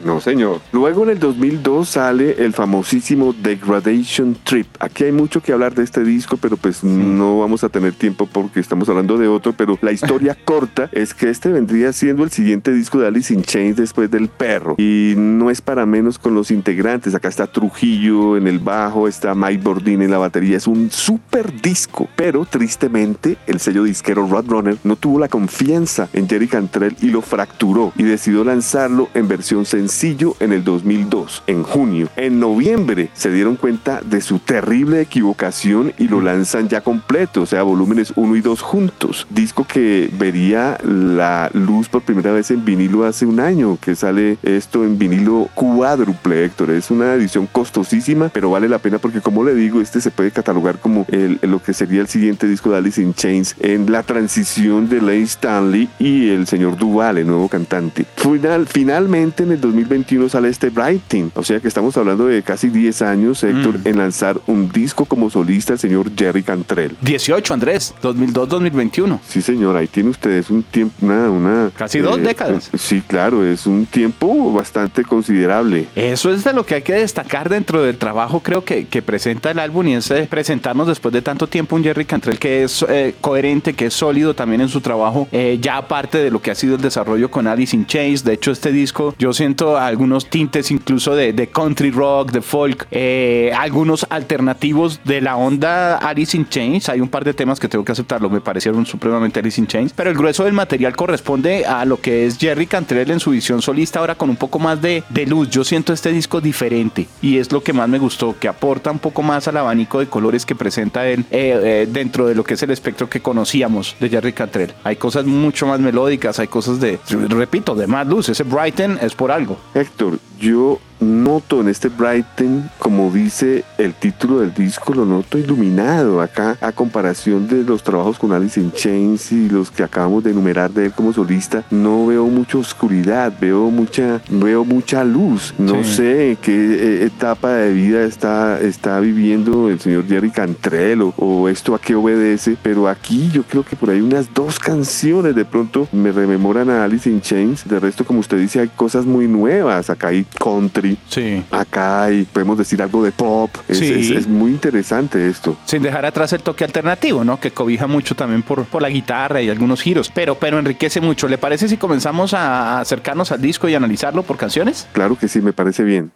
No, 0.04 0.20
señor. 0.20 0.60
Luego 0.72 1.04
en 1.04 1.10
el 1.10 1.18
2002 1.18 1.88
sale 1.88 2.44
el 2.44 2.52
famosísimo 2.52 3.32
Degradation 3.32 4.36
Trip. 4.44 4.66
Aquí 4.80 5.04
hay 5.04 5.12
mucho 5.12 5.40
que 5.40 5.52
hablar 5.52 5.74
de 5.74 5.84
este 5.84 6.02
disco, 6.02 6.36
pero 6.36 6.56
pues 6.56 6.82
no 6.84 7.38
vamos 7.38 7.64
a 7.64 7.68
tener 7.68 7.92
tiempo 7.92 8.28
porque 8.30 8.60
estamos 8.60 8.88
hablando 8.88 9.18
de 9.18 9.28
otro, 9.28 9.52
pero 9.52 9.78
la 9.80 9.92
historia 9.92 10.36
corta 10.44 10.88
es 10.92 11.14
que 11.14 11.30
este 11.30 11.48
vendría 11.50 11.92
siendo 11.92 12.24
el 12.24 12.30
siguiente 12.30 12.72
disco 12.72 12.98
de 12.98 13.06
Alice 13.06 13.32
in 13.32 13.42
Chains 13.42 13.76
después 13.76 14.10
del 14.10 14.28
perro. 14.28 14.74
Y 14.78 15.14
no 15.16 15.50
es 15.50 15.60
para 15.60 15.86
menos 15.86 16.18
con 16.18 16.34
los 16.34 16.50
integrantes. 16.50 17.14
Acá 17.14 17.28
está 17.28 17.46
Trujillo 17.46 18.36
en 18.36 18.46
el 18.46 18.58
bajo, 18.58 19.08
está 19.08 19.34
Mike 19.34 19.62
Bordini 19.62 20.04
en 20.04 20.10
la 20.10 20.18
batería. 20.18 20.56
Es 20.56 20.66
un 20.66 20.90
super 20.90 21.60
disco, 21.60 22.08
pero 22.16 22.44
tristemente 22.44 23.36
el 23.46 23.60
sello 23.60 23.84
disquero 23.84 24.26
Roadrunner 24.26 24.76
no 24.84 24.96
tuvo 24.96 25.18
la 25.18 25.28
confianza 25.28 26.08
en 26.12 26.28
Jerry 26.28 26.48
Cantrell 26.48 26.96
y 27.00 27.08
lo 27.08 27.22
fracturó 27.22 27.92
y 27.96 28.02
decidió 28.04 28.44
lanzarlo 28.44 29.08
en 29.14 29.28
versión 29.28 29.64
sencillo 29.64 30.36
en 30.40 30.52
el 30.52 30.64
2002, 30.64 31.42
en 31.46 31.62
junio. 31.62 32.08
En 32.16 32.40
noviembre 32.40 33.10
se 33.14 33.30
dieron 33.30 33.56
cuenta 33.56 34.00
de 34.00 34.20
su 34.20 34.38
terrible 34.38 35.00
equivocación 35.00 35.92
y 35.98 36.08
lo 36.08 36.20
lanzan 36.20 36.68
ya 36.68 36.80
completo, 36.80 37.42
o 37.42 37.46
sea, 37.46 37.62
volúmenes 37.62 38.12
1 38.16 38.36
y 38.36 38.40
2 38.40 38.62
juntos. 38.62 39.26
Disco 39.30 39.66
que 39.66 40.10
vería 40.18 40.78
la 40.84 41.50
luz 41.52 41.88
por 41.88 42.02
primera 42.02 42.32
vez 42.32 42.50
en 42.50 42.64
vinilo 42.64 43.04
hace 43.04 43.26
un 43.26 43.40
año, 43.40 43.78
que 43.80 43.94
sale 43.94 44.38
esto 44.42 44.84
en 44.84 44.98
vinilo 44.98 45.48
cuádruple, 45.54 46.44
Héctor. 46.44 46.70
Es 46.70 46.90
una 46.90 47.14
edición 47.14 47.46
costosísima, 47.46 48.28
pero 48.28 48.50
vale 48.50 48.68
la 48.68 48.78
pena 48.78 48.98
porque 48.98 49.20
como 49.20 49.44
le 49.44 49.54
digo, 49.54 49.80
este 49.80 50.00
se 50.00 50.10
puede 50.10 50.30
catalogar 50.30 50.78
como 50.78 51.06
lo 51.42 51.62
que 51.62 51.72
sería 51.72 52.00
el 52.00 52.08
siguiente 52.08 52.46
disco 52.46 52.70
de 52.70 52.78
Alice 52.78 53.00
in 53.00 53.14
Chains 53.14 53.33
en 53.60 53.90
la 53.90 54.02
transición 54.02 54.88
de 54.88 55.00
Lane 55.00 55.22
Stanley 55.22 55.88
y 55.98 56.30
el 56.30 56.46
señor 56.46 56.76
Duval, 56.76 57.18
el 57.18 57.26
nuevo 57.26 57.48
cantante. 57.48 58.04
Final, 58.16 58.66
finalmente 58.66 59.42
en 59.42 59.52
el 59.52 59.60
2021 59.60 60.28
sale 60.28 60.48
este 60.48 60.70
Brighting, 60.70 61.32
o 61.34 61.42
sea 61.42 61.60
que 61.60 61.68
estamos 61.68 61.96
hablando 61.96 62.26
de 62.26 62.42
casi 62.42 62.68
10 62.68 63.02
años, 63.02 63.42
Héctor, 63.42 63.78
mm. 63.78 63.88
en 63.88 63.98
lanzar 63.98 64.40
un 64.46 64.70
disco 64.70 65.04
como 65.04 65.30
solista 65.30 65.74
el 65.74 65.78
señor 65.78 66.10
Jerry 66.16 66.42
Cantrell. 66.42 66.96
18, 67.00 67.54
Andrés, 67.54 67.94
2002-2021. 68.02 69.20
Sí, 69.26 69.42
señor, 69.42 69.76
ahí 69.76 69.86
tiene 69.86 70.10
ustedes 70.10 70.50
un 70.50 70.62
tiempo, 70.62 70.94
una... 71.00 71.30
una 71.30 71.70
casi 71.76 71.98
dos 71.98 72.18
eh, 72.18 72.22
décadas. 72.22 72.70
Sí, 72.76 73.02
claro, 73.06 73.44
es 73.44 73.66
un 73.66 73.86
tiempo 73.86 74.52
bastante 74.52 75.02
considerable. 75.02 75.86
Eso 75.94 76.32
es 76.32 76.44
de 76.44 76.52
lo 76.52 76.64
que 76.64 76.76
hay 76.76 76.82
que 76.82 76.94
destacar 76.94 77.48
dentro 77.48 77.82
del 77.82 77.96
trabajo, 77.96 78.40
creo 78.40 78.64
que, 78.64 78.86
que 78.86 79.02
presenta 79.02 79.50
el 79.50 79.58
álbum 79.58 79.88
y 79.88 79.94
es 79.94 80.10
eh, 80.10 80.26
presentarnos 80.30 80.86
después 80.86 81.12
de 81.12 81.22
tanto 81.22 81.46
tiempo 81.46 81.76
un 81.76 81.84
Jerry 81.84 82.04
Cantrell 82.04 82.38
que 82.38 82.64
es 82.64 82.84
eh, 82.88 83.14
coherente, 83.24 83.72
que 83.72 83.86
es 83.86 83.94
sólido 83.94 84.34
también 84.34 84.60
en 84.60 84.68
su 84.68 84.82
trabajo, 84.82 85.26
eh, 85.32 85.56
ya 85.58 85.78
aparte 85.78 86.18
de 86.18 86.30
lo 86.30 86.42
que 86.42 86.50
ha 86.50 86.54
sido 86.54 86.74
el 86.74 86.82
desarrollo 86.82 87.30
con 87.30 87.46
Alice 87.46 87.74
in 87.74 87.86
Chains. 87.86 88.22
De 88.22 88.34
hecho, 88.34 88.50
este 88.50 88.70
disco 88.70 89.14
yo 89.18 89.32
siento 89.32 89.78
algunos 89.78 90.28
tintes 90.28 90.70
incluso 90.70 91.14
de, 91.14 91.48
country 91.50 91.90
rock, 91.90 92.32
de 92.32 92.42
folk, 92.42 92.86
eh, 92.90 93.50
algunos 93.56 94.06
alternativos 94.10 95.00
de 95.04 95.22
la 95.22 95.36
onda 95.36 95.96
Alice 95.96 96.36
in 96.36 96.46
Chains. 96.46 96.90
Hay 96.90 97.00
un 97.00 97.08
par 97.08 97.24
de 97.24 97.32
temas 97.32 97.58
que 97.58 97.66
tengo 97.66 97.82
que 97.82 97.92
aceptarlo, 97.92 98.28
me 98.28 98.42
parecieron 98.42 98.84
supremamente 98.84 99.40
Alice 99.40 99.58
in 99.58 99.68
Chains, 99.68 99.94
pero 99.94 100.10
el 100.10 100.18
grueso 100.18 100.44
del 100.44 100.52
material 100.52 100.94
corresponde 100.94 101.64
a 101.64 101.86
lo 101.86 101.98
que 101.98 102.26
es 102.26 102.36
Jerry 102.36 102.66
Cantrell 102.66 103.10
en 103.10 103.20
su 103.20 103.30
visión 103.30 103.62
solista, 103.62 104.00
ahora 104.00 104.16
con 104.16 104.28
un 104.28 104.36
poco 104.36 104.58
más 104.58 104.82
de, 104.82 105.02
de 105.08 105.24
luz. 105.24 105.48
Yo 105.48 105.64
siento 105.64 105.94
este 105.94 106.12
disco 106.12 106.42
diferente 106.42 107.08
y 107.22 107.38
es 107.38 107.50
lo 107.50 107.62
que 107.62 107.72
más 107.72 107.88
me 107.88 107.98
gustó, 107.98 108.36
que 108.38 108.48
aporta 108.48 108.90
un 108.90 108.98
poco 108.98 109.22
más 109.22 109.48
al 109.48 109.56
abanico 109.56 110.00
de 110.00 110.08
colores 110.08 110.44
que 110.44 110.54
presenta 110.54 111.08
él 111.08 111.24
eh, 111.30 111.88
dentro 111.90 112.26
de 112.26 112.34
lo 112.34 112.44
que 112.44 112.52
es 112.52 112.62
el 112.62 112.70
espectro 112.70 113.03
que 113.08 113.20
conocíamos 113.20 113.96
de 114.00 114.08
Jerry 114.08 114.32
Cantrell. 114.32 114.74
Hay 114.84 114.96
cosas 114.96 115.24
mucho 115.24 115.66
más 115.66 115.80
melódicas, 115.80 116.38
hay 116.38 116.48
cosas 116.48 116.80
de, 116.80 116.98
repito, 117.28 117.74
de 117.74 117.86
más 117.86 118.06
luz. 118.06 118.28
Ese 118.28 118.42
Brighton 118.44 118.98
es 119.00 119.14
por 119.14 119.30
algo. 119.30 119.56
Héctor, 119.74 120.18
yo 120.38 120.78
noto 121.04 121.60
en 121.60 121.68
este 121.68 121.88
Brighton, 121.88 122.70
como 122.78 123.10
dice 123.10 123.64
el 123.78 123.94
título 123.94 124.40
del 124.40 124.54
disco, 124.54 124.94
lo 124.94 125.04
noto 125.04 125.38
iluminado 125.38 126.20
acá 126.20 126.56
a 126.60 126.72
comparación 126.72 127.46
de 127.48 127.62
los 127.62 127.82
trabajos 127.82 128.18
con 128.18 128.32
Alice 128.32 128.60
in 128.60 128.72
Chains 128.72 129.32
y 129.32 129.48
los 129.48 129.70
que 129.70 129.82
acabamos 129.82 130.24
de 130.24 130.30
enumerar 130.30 130.70
de 130.70 130.86
él 130.86 130.92
como 130.92 131.12
solista. 131.12 131.64
No 131.70 132.06
veo 132.06 132.26
mucha 132.26 132.58
oscuridad, 132.58 133.32
veo 133.40 133.70
mucha, 133.70 134.20
veo 134.28 134.64
mucha 134.64 135.04
luz. 135.04 135.54
No 135.58 135.84
sé 135.84 136.36
qué 136.40 136.52
eh, 136.54 137.04
etapa 137.04 137.52
de 137.52 137.72
vida 137.72 138.04
está, 138.04 138.60
está 138.60 139.00
viviendo 139.00 139.68
el 139.68 139.80
señor 139.80 140.06
Jerry 140.06 140.30
Cantrell 140.30 141.12
o, 141.16 141.48
esto 141.48 141.74
a 141.74 141.80
qué 141.80 141.94
obedece, 141.94 142.56
pero 142.62 142.88
aquí 142.88 143.30
yo 143.32 143.42
creo 143.42 143.64
que 143.64 143.76
por 143.76 143.90
ahí 143.90 144.00
unas 144.00 144.32
dos 144.32 144.58
canciones 144.58 145.34
de 145.34 145.44
pronto 145.44 145.88
me 145.92 146.12
rememoran 146.12 146.70
a 146.70 146.84
Alice 146.84 147.08
in 147.08 147.20
Chains. 147.20 147.66
De 147.68 147.78
resto, 147.80 148.04
como 148.04 148.20
usted 148.20 148.38
dice, 148.38 148.60
hay 148.60 148.68
cosas 148.68 149.04
muy 149.04 149.26
nuevas. 149.26 149.90
Acá 149.90 150.08
hay 150.08 150.24
country, 150.38 150.93
Sí. 151.08 151.42
Acá 151.50 152.04
hay, 152.04 152.24
podemos 152.24 152.58
decir 152.58 152.82
algo 152.82 153.02
de 153.04 153.12
pop. 153.12 153.50
Es, 153.68 153.80
es, 153.80 154.26
muy 154.26 154.50
interesante 154.50 155.28
esto. 155.28 155.56
Sin 155.64 155.82
dejar 155.82 156.04
atrás 156.06 156.32
el 156.32 156.42
toque 156.42 156.64
alternativo, 156.64 157.24
¿no? 157.24 157.40
Que 157.40 157.50
cobija 157.50 157.86
mucho 157.86 158.14
también 158.14 158.42
por, 158.42 158.64
por 158.64 158.82
la 158.82 158.88
guitarra 158.88 159.42
y 159.42 159.50
algunos 159.50 159.82
giros, 159.82 160.10
pero, 160.14 160.36
pero 160.36 160.58
enriquece 160.58 161.00
mucho. 161.00 161.28
¿Le 161.28 161.38
parece 161.38 161.68
si 161.68 161.76
comenzamos 161.76 162.34
a 162.34 162.80
acercarnos 162.80 163.32
al 163.32 163.40
disco 163.40 163.68
y 163.68 163.74
analizarlo 163.74 164.22
por 164.22 164.36
canciones? 164.36 164.88
Claro 164.92 165.16
que 165.18 165.28
sí, 165.28 165.40
me 165.40 165.52
parece 165.52 165.84
bien. 165.84 166.12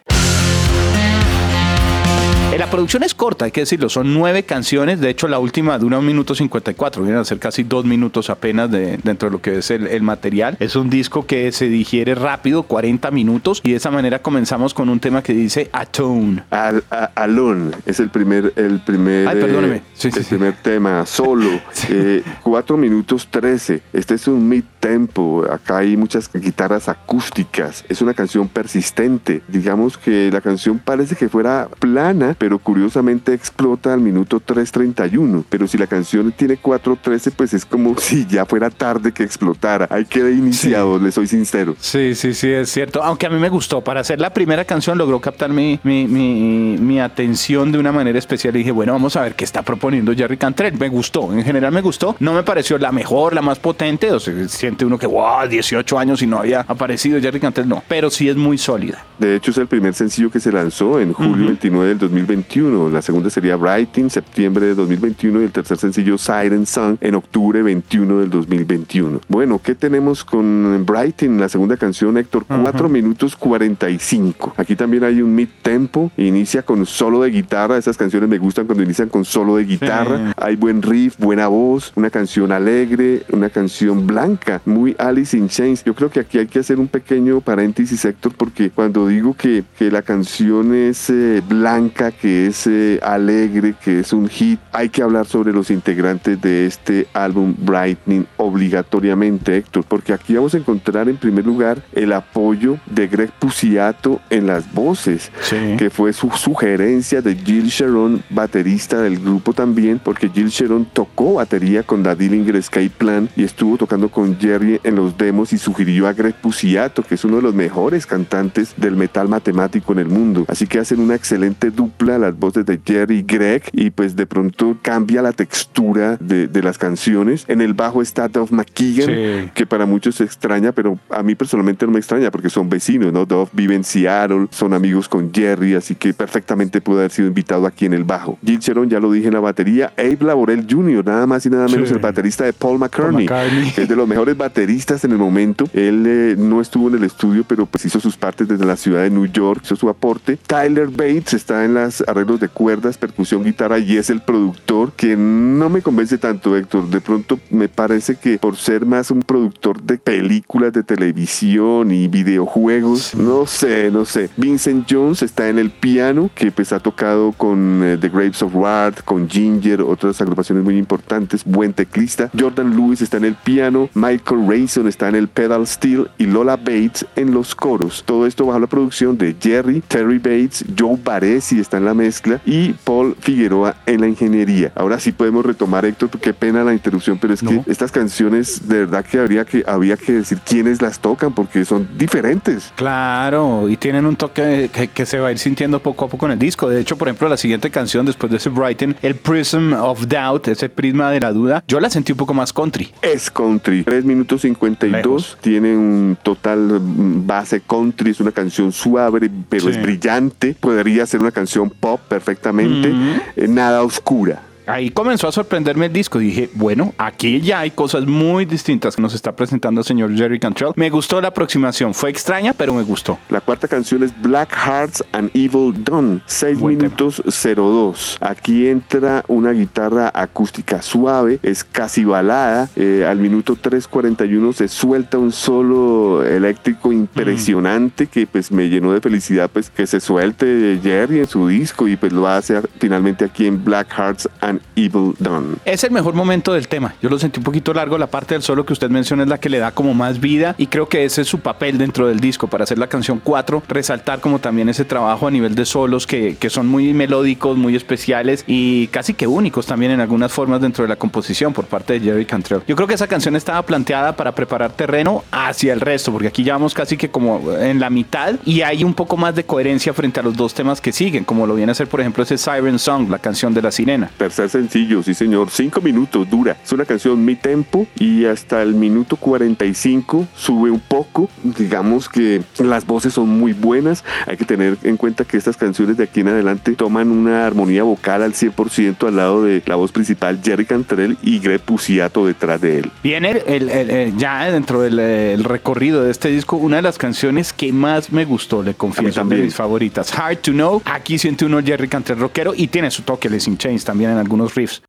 La 2.59 2.69
producción 2.69 3.05
es 3.05 3.15
corta, 3.15 3.45
hay 3.45 3.53
que 3.53 3.61
decirlo, 3.61 3.89
son 3.89 4.13
nueve 4.13 4.43
canciones, 4.43 5.01
de 5.01 5.11
hecho 5.11 5.29
la 5.29 5.39
última 5.39 5.79
dura 5.79 6.01
un 6.01 6.07
minuto 6.07 6.35
54, 6.35 7.03
vienen 7.05 7.21
a 7.21 7.25
ser 7.25 7.39
casi 7.39 7.63
dos 7.63 7.85
minutos 7.85 8.31
apenas 8.31 8.69
de, 8.71 8.99
dentro 9.05 9.29
de 9.29 9.33
lo 9.33 9.41
que 9.41 9.59
es 9.59 9.71
el, 9.71 9.87
el 9.87 10.03
material. 10.03 10.57
Es 10.59 10.75
un 10.75 10.91
disco 10.91 11.25
que 11.25 11.53
se 11.53 11.69
digiere 11.69 12.17
rápido, 12.17 12.65
40 12.65 13.13
minutos, 13.13 13.61
y 13.63 13.71
de 13.71 13.77
esa 13.77 13.93
manera 13.93 14.19
comenzamos 14.21 14.75
con 14.75 14.89
un 14.89 14.99
tema 14.99 15.23
que 15.23 15.35
dice 15.35 15.71
Atone. 15.73 16.43
Al, 16.51 16.83
a- 16.91 17.11
Alone 17.15 17.71
es 17.87 18.01
el 18.01 18.11
primer, 18.11 18.53
el 18.57 18.81
primer, 18.81 19.29
Ay, 19.29 19.41
perdóneme. 19.41 19.77
eh, 19.77 19.83
Sí, 19.95 20.11
sí, 20.11 20.19
el 20.19 20.25
sí. 20.25 20.31
primer 20.31 20.55
tema, 20.55 21.07
solo. 21.07 21.49
Eh, 21.91 22.23
4 22.43 22.77
minutos 22.77 23.29
13. 23.31 23.81
Este 23.95 24.15
es 24.15 24.29
un 24.29 24.47
mid 24.49 24.63
tempo. 24.79 25.45
Acá 25.51 25.79
hay 25.79 25.97
muchas 25.97 26.31
guitarras 26.33 26.89
acústicas. 26.89 27.85
Es 27.89 28.03
una 28.03 28.15
canción 28.15 28.47
persistente. 28.49 29.43
Digamos 29.49 29.97
que 29.97 30.31
la 30.31 30.41
canción 30.41 30.79
parece 30.79 31.17
que 31.17 31.29
fuera 31.29 31.69
plana, 31.79 32.37
pero 32.39 32.48
curiosamente 32.57 33.35
explota 33.35 33.93
al 33.93 34.01
minuto 34.01 34.41
3.31. 34.41 35.45
Pero 35.49 35.67
si 35.67 35.77
la 35.77 35.87
canción 35.87 36.33
tiene 36.33 36.59
4.13, 36.59 37.33
pues 37.37 37.53
es 37.53 37.67
como 37.67 37.95
si 37.99 38.25
ya 38.27 38.47
fuera 38.47 38.71
tarde 38.71 39.13
que 39.13 39.23
explotara. 39.23 39.87
Ahí 39.91 40.07
quedé 40.07 40.33
iniciado, 40.33 40.99
le 40.99 41.13
soy 41.13 41.27
sincero. 41.27 41.77
Sí, 41.79 42.15
sí, 42.15 42.33
sí, 42.33 42.51
es 42.51 42.71
cierto. 42.71 43.03
Aunque 43.03 43.27
a 43.27 43.31
mí 43.31 43.39
me 43.39 43.51
gustó. 43.51 43.83
Para 43.83 44.01
hacer 44.01 44.21
la 44.21 44.33
primera 44.33 44.65
canción 44.65 44.97
logró 44.97 45.21
captar 45.21 45.51
mi, 45.51 45.79
mi, 45.83 46.07
mi, 46.07 46.79
mi 46.79 47.01
atención 47.01 47.71
de 47.71 47.79
una 47.79 47.93
manera 47.93 48.19
especial. 48.19 48.57
Y 48.57 48.61
dije, 48.61 48.71
bueno, 48.71 48.93
vamos 48.93 49.17
a 49.17 49.23
ver 49.23 49.35
qué 49.35 49.45
está 49.45 49.63
proponiendo 49.63 50.15
Jerry 50.15 50.39
Cantrell. 50.39 50.79
Me 50.79 50.89
gustó. 50.89 51.33
En 51.33 51.43
general 51.43 51.73
me 51.73 51.83
gustó. 51.83 52.17
No 52.21 52.33
me 52.33 52.43
pareció 52.43 52.79
la 52.79 52.93
mejor, 52.93 53.35
la 53.35 53.43
más 53.43 53.59
potente. 53.59 54.11
O 54.13 54.21
sea, 54.21 54.49
siente 54.49 54.85
uno 54.85 54.99
que, 54.99 55.07
wow, 55.07 55.47
18 55.49 55.99
años 55.99 56.23
y 56.23 56.27
no 56.27 56.39
había 56.39 56.61
aparecido 56.61 57.21
Jerry 57.21 57.41
Cantrell. 57.41 57.69
No, 57.69 57.83
pero 57.89 58.11
sí 58.11 58.29
es 58.29 58.37
muy 58.37 58.57
sólida. 58.57 59.05
De 59.19 59.35
hecho, 59.35 59.51
es 59.51 59.59
el 59.59 59.67
primer 59.67 59.95
sencillo 59.95 60.31
que 60.31 60.39
se 60.39 60.53
lanzó 60.53 61.01
en 61.01 61.13
julio 61.13 61.47
29 61.47 61.89
del 61.89 61.99
2021. 62.39 62.91
La 62.91 63.03
segunda 63.03 63.31
sería 63.31 63.57
Writing, 63.57 64.11
septiembre 64.11 64.67
de 64.67 64.75
2021. 64.75 65.41
Y 65.41 65.45
el 65.45 65.53
tercer 65.53 65.79
sencillo, 65.79 66.19
Siren 66.19 66.67
Song, 66.67 66.97
en 67.01 67.15
octubre 67.15 67.63
21 67.63 68.21
del 68.21 68.31
2021. 68.31 69.21
Bueno, 69.29 69.61
¿qué 69.63 69.75
tenemos 69.75 70.25
con 70.25 70.85
Writing? 70.87 71.39
La 71.39 71.49
segunda 71.49 71.77
canción, 71.77 72.17
Héctor, 72.17 72.45
4 72.47 72.89
minutos 72.89 73.37
45. 73.37 74.55
Aquí 74.57 74.77
también 74.77 75.05
hay 75.05 75.23
un 75.23 75.35
mid 75.35 75.49
tempo. 75.63 76.11
Inicia 76.17 76.63
con 76.63 76.87
solo 76.87 77.23
de 77.23 77.31
guitarra. 77.31 77.77
Esas 77.77 77.97
canciones 77.97 78.29
me 78.29 78.39
gustan 78.39 78.67
cuando 78.67 78.85
inician 78.85 79.09
con 79.09 79.25
solo 79.25 79.57
de 79.57 79.65
guitarra. 79.65 80.33
Hay 80.37 80.57
buen 80.57 80.83
riff, 80.83 81.19
buena 81.19 81.49
voz, 81.49 81.93
una 81.97 82.11
canción 82.11 82.53
alegre, 82.53 83.23
una 83.33 83.51
canción 83.51 84.07
blanca, 84.07 84.61
muy 84.65 84.95
Alice 84.99 85.37
in 85.37 85.49
Chains. 85.49 85.85
Yo 85.85 85.95
creo 85.95 86.11
que 86.11 86.21
aquí 86.21 86.39
hay 86.39 86.47
que 86.47 86.61
hacer 86.61 86.79
un 86.79 86.89
pequeño 86.89 87.41
paréntesis, 87.41 88.05
Héctor, 88.05 88.33
porque 88.37 88.71
cuando 88.71 89.09
digo 89.09 89.35
que, 89.35 89.65
que 89.79 89.91
la 89.91 90.03
canción 90.03 90.75
es 90.75 91.11
eh, 91.11 91.43
blanca, 91.47 92.13
que 92.13 92.28
es 92.29 92.67
eh, 92.67 93.01
alegre, 93.03 93.75
que 93.83 94.01
es 94.01 94.13
un 94.13 94.29
hit, 94.29 94.61
hay 94.73 94.89
que 94.89 95.03
hablar 95.03 95.27
sobre 95.27 95.53
los 95.53 95.71
integrantes 95.71 96.41
de 96.41 96.67
este 96.67 97.07
álbum 97.13 97.55
Brightening 97.59 98.27
obligatoriamente, 98.37 99.57
Héctor, 99.57 99.85
porque 99.89 100.13
aquí 100.13 100.35
vamos 100.35 100.55
a 100.55 100.59
encontrar 100.59 101.09
en 101.09 101.17
primer 101.17 101.45
lugar 101.47 101.83
el 101.93 102.13
apoyo 102.13 102.79
de 102.87 103.09
Greg 103.09 103.31
Puciato 103.39 104.21
en 104.31 104.47
las 104.47 104.73
voces 104.73 105.31
Sí. 105.43 105.57
que 105.79 105.91
fue 105.91 106.13
su 106.13 106.31
sugerencia 106.31 107.23
de 107.23 107.35
Jill 107.35 107.67
Sharon, 107.69 108.23
baterista 108.31 109.01
del 109.01 109.19
grupo 109.19 109.53
también, 109.53 110.01
porque 110.03 110.29
Jill 110.29 110.49
Sharon 110.49 110.85
tocó 110.93 111.35
batería 111.35 111.83
con 111.83 112.03
la 112.03 112.15
Dillinger 112.15 112.57
Escape 112.57 112.91
Plan 112.91 113.29
y 113.37 113.45
estuvo 113.45 113.77
tocando 113.77 114.11
con 114.11 114.39
Jerry 114.39 114.81
en 114.85 114.97
los 114.97 115.17
demos 115.17 115.53
y 115.53 115.59
sugirió 115.59 116.07
a 116.09 116.13
Greg 116.13 116.35
Puciato, 116.35 117.03
que 117.03 117.15
es 117.15 117.25
uno 117.25 117.37
de 117.37 117.43
los 117.43 117.55
mejores 117.55 118.07
cantantes 118.07 118.75
del 118.77 118.97
metal 118.97 119.29
matemático 119.29 119.93
en 119.93 119.99
el 120.01 120.09
mundo. 120.09 120.45
Así 120.49 120.67
que 120.67 120.79
hacen 120.79 121.01
una 121.01 121.15
excelente 121.15 121.71
dupla 121.71 122.08
las 122.17 122.39
voces 122.39 122.65
de 122.65 122.81
Jerry 122.83 123.19
y 123.19 123.23
Greg 123.25 123.65
y 123.73 123.91
pues 123.91 124.17
de 124.17 124.27
pronto 124.27 124.79
cambia 124.81 125.21
la 125.21 125.33
textura 125.33 126.17
de, 126.21 126.47
de 126.47 126.63
las 126.63 126.79
canciones. 126.79 127.45
En 127.49 127.61
el 127.61 127.75
bajo 127.75 128.01
está 128.01 128.29
Duff 128.29 128.51
McKeegan, 128.53 129.07
Sí. 129.09 129.51
que 129.55 129.67
para 129.67 129.85
muchos 129.85 130.15
se 130.15 130.25
extraña, 130.25 130.73
pero 130.73 130.99
a 131.11 131.23
mí 131.23 131.35
personalmente 131.35 131.85
no 131.87 131.93
me 131.93 131.99
extraña 131.99 132.31
porque 132.31 132.49
son 132.51 132.69
vecinos, 132.69 133.13
¿no? 133.13 133.27
Duff 133.27 133.51
vive 133.53 133.75
en 133.75 133.83
Seattle, 133.85 134.47
son 134.51 134.73
amigos 134.75 135.09
con 135.09 135.33
Jerry, 135.35 135.75
así 135.75 135.95
que 135.97 136.15
perfectamente 136.15 136.81
puede 136.81 137.01
haber 137.01 137.11
sido 137.11 137.29
invitado 137.29 137.67
aquí 137.67 137.87
en 137.87 137.95
el 137.95 138.05
bajo. 138.05 138.39
Jill 138.45 138.59
Sharon, 138.61 138.89
ya 138.89 139.01
lo 139.01 139.11
dije 139.11 139.27
en 139.29 139.35
la 139.35 139.41
batería, 139.41 139.93
Abe 139.99 140.19
Laborel 140.21 140.67
Jr., 140.71 141.05
nada 141.05 141.27
más 141.27 141.45
y 141.47 141.51
nada 141.51 141.67
menos 141.69 141.89
Sí. 141.89 141.95
el 141.95 142.01
baterista 142.01 142.45
de 142.45 142.53
Paul 142.53 142.79
McCartney, 142.79 143.27
Paul 143.27 143.39
McCartney. 143.49 143.73
es 143.77 143.89
de 143.89 143.97
los 143.97 144.07
mejores 144.07 144.37
bateristas 144.37 145.05
en 145.05 145.13
el 145.13 145.19
momento. 145.19 145.65
Él 145.73 146.05
eh, 146.07 146.35
no 146.39 146.61
estuvo 146.61 146.89
en 146.89 146.97
el 146.97 147.05
estudio, 147.05 147.45
pero 147.49 147.67
pues 147.67 147.85
hizo 147.85 147.99
sus 147.99 148.17
partes 148.17 148.47
desde 148.47 148.65
la 148.65 148.77
ciudad 148.77 149.03
de 149.03 149.11
New 149.11 149.27
York, 149.27 149.63
hizo 149.65 149.75
su 149.77 149.89
aporte. 149.89 150.39
Tyler 150.47 150.89
Bates 150.89 151.35
está 151.35 151.65
en 151.65 151.75
los 151.99 152.09
arreglos 152.09 152.41
de 152.41 152.49
cuerdas, 152.49 152.99
percusión, 152.99 153.45
guitarra 153.45 153.79
y 153.79 153.97
es 153.97 154.11
el 154.11 154.21
productor 154.21 154.93
que 154.93 155.17
no 155.17 155.69
me 155.69 155.83
convence 155.83 156.19
tanto, 156.19 156.57
Héctor. 156.57 156.89
De 156.89 157.01
pronto 157.01 157.39
me 157.51 157.69
parece 157.69 158.17
que 158.17 158.39
por 158.39 158.57
ser 158.57 158.87
más 158.87 159.11
un 159.11 159.23
productor 159.23 159.83
de 159.83 159.99
películas 159.99 160.73
de 160.73 160.83
televisión 160.83 161.91
y 161.91 162.09
videojuegos, 162.09 163.15
no 163.15 163.47
sé, 163.47 163.91
no 163.91 164.05
sé. 164.05 164.31
Vincent 164.37 164.87
Jones 164.91 165.23
está 165.23 165.49
en 165.49 165.59
el 165.59 165.71
piano, 165.71 166.31
que 166.35 166.51
pues 166.51 166.73
ha 166.73 166.81
tocado 166.81 167.33
con 167.33 167.83
eh, 167.83 167.97
The 168.01 168.09
Grapes 168.09 168.43
of 168.43 168.55
Wrath, 168.55 169.03
con 169.05 169.29
Ginger, 169.29 169.83
otras 169.83 170.21
agrupaciones 170.21 170.65
muy 170.65 170.77
importantes, 170.77 171.45
buen 171.45 171.73
teclista. 171.73 172.31
Jordan 172.39 172.77
Lewis 172.77 173.03
está 173.03 173.17
en 173.17 173.25
el 173.25 173.35
piano, 173.35 173.89
Michael 173.95 174.47
Rayson 174.49 174.89
está 174.89 175.09
en 175.09 175.15
el 175.15 175.29
pedal 175.29 175.67
steel 175.67 176.09
y 176.19 176.27
Lola 176.27 176.57
Bates 176.57 177.07
en 177.17 177.33
los 177.33 177.55
coros. 177.55 178.03
Todo 178.05 178.27
esto 178.27 178.47
bajo 178.47 178.59
la 178.59 178.67
producción 178.67 179.17
de 179.17 179.37
Jerry, 179.41 179.83
Terry 179.87 180.19
Bates, 180.19 180.65
Joe 180.79 180.99
Baresi 181.03 181.61
está 181.61 181.79
en 181.79 181.85
la 181.85 181.88
mezcla 181.95 182.41
y 182.47 182.73
Paul 182.73 183.17
Figueroa 183.21 183.77
en 183.87 184.01
la 184.01 184.09
ingeniería. 184.09 184.73
Ahora 184.75 184.99
sí 185.01 185.13
podemos 185.13 185.45
retomar, 185.45 185.85
Héctor, 185.85 186.11
qué 186.21 186.33
pena 186.35 186.65
la 186.65 186.73
interrupción, 186.73 187.19
pero 187.19 187.35
es 187.35 187.43
No. 187.43 187.51
que 187.65 187.71
estas 187.71 187.93
canciones 187.93 188.69
de 188.69 188.81
verdad 188.81 189.05
que 189.05 189.19
habría 189.19 189.45
que 189.45 189.65
había 189.67 189.97
que 189.97 190.13
decir 190.13 190.39
quiénes 190.45 190.81
las 190.83 190.99
tocan 191.01 191.33
porque 191.35 191.65
son 191.65 191.89
diferentes. 191.97 192.73
Claro, 192.77 193.69
y 193.69 193.77
tienen 193.77 194.07
un 194.07 194.17
toque 194.17 194.71
que, 194.73 194.89
que 194.89 195.07
se 195.07 195.19
va 195.19 195.29
a 195.29 195.33
ir 195.33 195.39
sintiendo 195.39 195.81
poco 195.81 196.05
a 196.05 196.09
poco 196.09 196.27
en 196.27 196.33
el 196.33 196.39
disco. 196.39 196.69
De 196.69 196.81
hecho, 196.81 196.97
por 196.97 197.09
ejemplo, 197.09 197.29
la 197.29 197.37
siguiente 197.37 197.71
canción 197.71 198.07
después 198.07 198.31
de 198.31 198.39
ese 198.39 198.49
Brighton, 198.49 198.97
el 199.03 199.15
Prism 199.15 199.73
of 199.73 200.07
Doubt, 200.07 200.49
ese 200.49 200.69
prisma 200.69 201.11
de 201.11 201.21
la 201.21 201.33
duda, 201.33 201.63
yo 201.69 201.81
la 201.81 201.91
sentí 201.91 202.13
un 202.13 202.19
poco 202.19 202.35
más 202.35 202.53
country. 202.53 202.93
Es 203.03 203.31
country. 203.31 203.85
3 203.85 204.05
minutos 204.05 204.43
52. 204.43 204.93
Lejos. 204.93 205.39
Tiene 205.41 205.77
un 205.77 206.17
total 206.23 206.59
mm, 206.81 207.27
base 207.27 207.61
country. 207.61 208.11
Es 208.11 208.21
una 208.21 208.33
canción 208.33 208.73
suave, 208.73 209.31
pero 209.49 209.65
Sí. 209.65 209.71
es 209.71 209.83
brillante. 209.83 210.57
Podría 210.59 211.07
ser 211.07 211.21
una 211.21 211.31
canción 211.31 211.71
pop 211.81 212.01
perfectamente. 212.09 212.93
Eh, 213.37 213.49
nada 213.49 213.83
oscura. 213.83 214.48
Ahí 214.69 214.91
comenzó 214.91 215.29
a 215.29 215.33
sorprenderme 215.33 215.87
el 215.87 215.93
disco. 215.95 216.19
Dije, 216.19 216.51
bueno, 216.53 216.93
aquí 216.99 217.41
ya 217.41 217.61
hay 217.61 217.71
cosas 217.71 218.07
muy 218.07 218.45
distintas 218.45 218.97
que 218.97 219.03
nos 219.03 219.15
está 219.15 219.33
presentando 219.35 219.81
el 219.81 219.87
señor 219.87 220.15
Jerry 220.15 220.39
Cantrell. 220.39 220.73
Me 220.77 220.91
gustó 220.91 221.23
la 221.23 221.29
aproximación. 221.29 221.95
Fue 221.95 222.11
extraña, 222.11 222.53
pero 222.53 222.75
me 222.75 222.83
gustó. 222.83 223.19
La 223.31 223.41
cuarta 223.41 223.67
canción 223.67 224.03
es 224.03 224.13
Black 224.21 224.53
Hearts 224.55 225.03
and 225.13 225.31
Evil 225.33 225.73
Done, 225.83 226.21
6 226.27 226.59
Buen 226.59 226.77
minutos 226.77 227.23
02. 227.25 228.19
Aquí 228.21 228.69
entra 228.69 229.25
una 229.27 229.53
guitarra 229.53 230.11
acústica 230.13 230.83
suave, 230.83 231.41
es 231.43 231.65
casi 231.65 232.05
balada. 232.05 232.69
eh, 232.77 233.07
al 233.09 233.19
minuto 233.19 233.57
3.41 233.57 234.53
se 234.53 234.69
suelta 234.69 235.17
un 235.17 235.33
solo 235.33 236.25
eléctrico 236.27 236.93
impresionante 236.93 238.07
que 238.07 238.27
pues 238.27 238.53
me 238.53 238.69
llenó 238.69 238.93
de 238.93 239.01
felicidad 239.01 239.51
pues 239.51 239.71
que 239.71 239.87
se 239.87 240.01
suelte 240.01 240.79
Jerry 240.83 241.21
en 241.21 241.27
su 241.27 241.49
disco 241.49 241.89
y 241.89 241.97
pues 241.97 242.13
lo 242.13 242.29
hace 242.29 242.61
finalmente 242.79 243.25
aquí 243.25 243.47
en 243.47 243.65
Black 243.65 243.89
Hearts 243.97 244.29
and 244.41 244.58
Evil 244.77 245.15
Done. 245.19 245.57
Es 245.65 245.85
el 245.85 245.91
mejor 245.91 246.15
momento 246.15 246.53
del 246.53 246.69
tema. 246.69 246.95
Yo 247.03 247.09
lo 247.09 247.19
sentí 247.19 247.39
un 247.39 247.45
poquito 247.45 247.73
largo. 247.75 247.99
La 247.99 248.07
parte 248.09 248.35
del 248.35 248.43
solo 248.43 248.65
que 248.65 248.73
usted 248.73 248.91
menciona 248.91 249.23
es 249.23 249.29
la 249.29 249.39
que 249.39 249.49
le 249.49 249.59
da 249.59 249.73
como 249.73 249.95
más 249.95 250.21
vida 250.21 250.55
y 250.59 250.67
creo 250.67 250.89
que 250.89 251.05
ese 251.05 251.23
es 251.23 251.29
su 251.29 251.41
papel 251.41 251.79
dentro 251.79 252.07
del 252.07 252.21
disco 252.21 252.49
para 252.49 252.65
hacer 252.65 252.79
la 252.79 252.89
canción 252.89 253.21
4, 253.23 253.63
resaltar 253.69 254.21
como 254.21 254.39
también 254.39 254.69
ese 254.69 254.85
trabajo 254.85 255.27
a 255.27 255.31
nivel 255.31 255.55
de 255.55 255.65
solos 255.65 256.07
que, 256.07 256.37
que 256.37 256.51
son 256.51 256.67
muy 256.67 256.93
melódicos, 256.93 257.57
muy 257.57 257.77
especiales 257.77 258.45
y 258.47 258.89
casi 258.89 259.15
que 259.15 259.27
únicos 259.27 259.67
también 259.67 259.93
en 259.93 260.01
algunas 260.01 260.33
formas 260.33 260.61
dentro 260.61 260.85
de 260.85 260.89
la 260.89 260.97
composición 260.97 261.53
por 261.53 261.67
parte 261.67 261.95
de 261.95 262.01
Jerry 262.01 262.25
Cantrell. 262.25 262.63
Yo 262.67 262.77
creo 262.77 262.89
que 262.89 262.95
esa 262.95 263.07
canción 263.07 263.37
estaba 263.37 263.63
planteada 263.63 264.15
para 264.17 264.33
preparar 264.33 264.73
terreno 264.73 265.25
hacia 265.31 265.73
el 265.73 265.81
resto, 265.81 266.13
porque 266.13 266.29
aquí 266.29 266.45
ya 266.45 266.55
vamos 266.55 266.75
casi 266.75 266.97
que 266.97 267.11
como 267.11 267.53
en 267.59 267.81
la 267.81 267.91
mitad 267.91 268.35
y 268.45 268.63
hay 268.63 268.85
un 268.85 268.95
poco 268.95 269.17
más 269.17 269.35
de 269.35 269.45
coherencia 269.45 269.93
frente 269.93 270.21
a 270.21 270.23
los 270.23 270.37
dos 270.37 270.55
temas 270.55 270.81
que 270.81 270.93
siguen, 270.93 271.25
como 271.25 271.47
lo 271.47 271.55
viene 271.55 271.73
a 271.73 271.75
ser 271.75 271.89
por 271.89 272.01
ejemplo 272.01 272.23
ese 272.23 272.39
Siren 272.39 272.79
Song, 272.79 273.09
la 273.11 273.19
canción 273.19 273.55
de 273.55 273.63
la 273.63 273.71
sirena. 273.71 274.11
Tercer 274.17 274.48
Sencillo, 274.49 275.03
sí 275.03 275.15
señor. 275.15 275.51
Cinco 275.51 275.81
minutos 275.81 276.29
dura. 276.29 276.57
Es 276.63 276.73
una 276.73 276.85
canción 276.85 277.25
mi 277.25 277.37
tempo 277.37 277.87
y 277.99 278.25
hasta 278.25 278.63
el 278.63 278.75
minuto 278.75 279.17
45 279.17 280.27
sube 280.35 280.71
un 280.71 280.81
poco. 280.81 281.29
Digamos 281.43 282.09
que 282.09 282.43
las 282.59 282.87
voces 282.87 283.15
son 283.15 283.29
muy 283.29 283.53
buenas. 283.53 284.05
Hay 284.27 284.37
que 284.37 284.45
tener 284.45 284.79
en 284.83 284.97
cuenta 284.97 285.25
que 285.25 285.37
estas 285.37 285.57
canciones 285.57 285.97
de 285.97 286.05
aquí 286.05 286.21
en 286.21 286.29
adelante 286.29 286.73
toman 286.73 287.11
una 287.11 287.47
armonía 287.47 287.83
vocal 287.83 288.23
al 288.23 288.35
100% 288.35 289.07
al 289.09 289.17
lado 289.17 289.43
de 289.45 289.63
la 289.67 289.77
voz 289.77 289.93
principal 289.93 290.41
Jerry 290.43 290.67
Cantrell 290.67 291.17
y 291.23 291.39
Greg 291.39 291.61
Puciato 291.61 292.27
detrás 292.27 292.61
de 292.61 292.79
él. 292.81 292.91
Viene 293.03 293.43
el, 293.47 294.17
ya 294.17 294.51
dentro 294.51 294.83
del 294.83 295.45
recorrido 295.45 296.05
de 296.05 296.11
este 296.11 296.29
disco 296.29 296.57
una 296.57 296.77
de 296.77 296.83
las 296.83 296.99
canciones 296.99 297.53
que 297.53 297.73
más 297.73 298.13
me 298.13 298.25
gustó, 298.25 298.63
le 298.63 298.75
confieso, 298.75 299.25
de 299.25 299.37
mis 299.37 299.55
favoritas. 299.55 300.17
Hard 300.17 300.39
to 300.39 300.53
Know. 300.53 300.83
Aquí 300.85 301.19
siente 301.19 301.45
uno 301.45 301.63
Jerry 301.63 301.89
Cantrell 301.89 302.19
rockero 302.19 302.55
y 302.55 302.69
tiene 302.69 302.91
su 302.91 303.03
toque 303.03 303.29
de 303.29 303.41
Sin 303.41 303.59
Chains 303.59 303.85
también 303.85 304.11
en 304.11 304.19
algunos 304.29 304.55
riffs. 304.55 304.83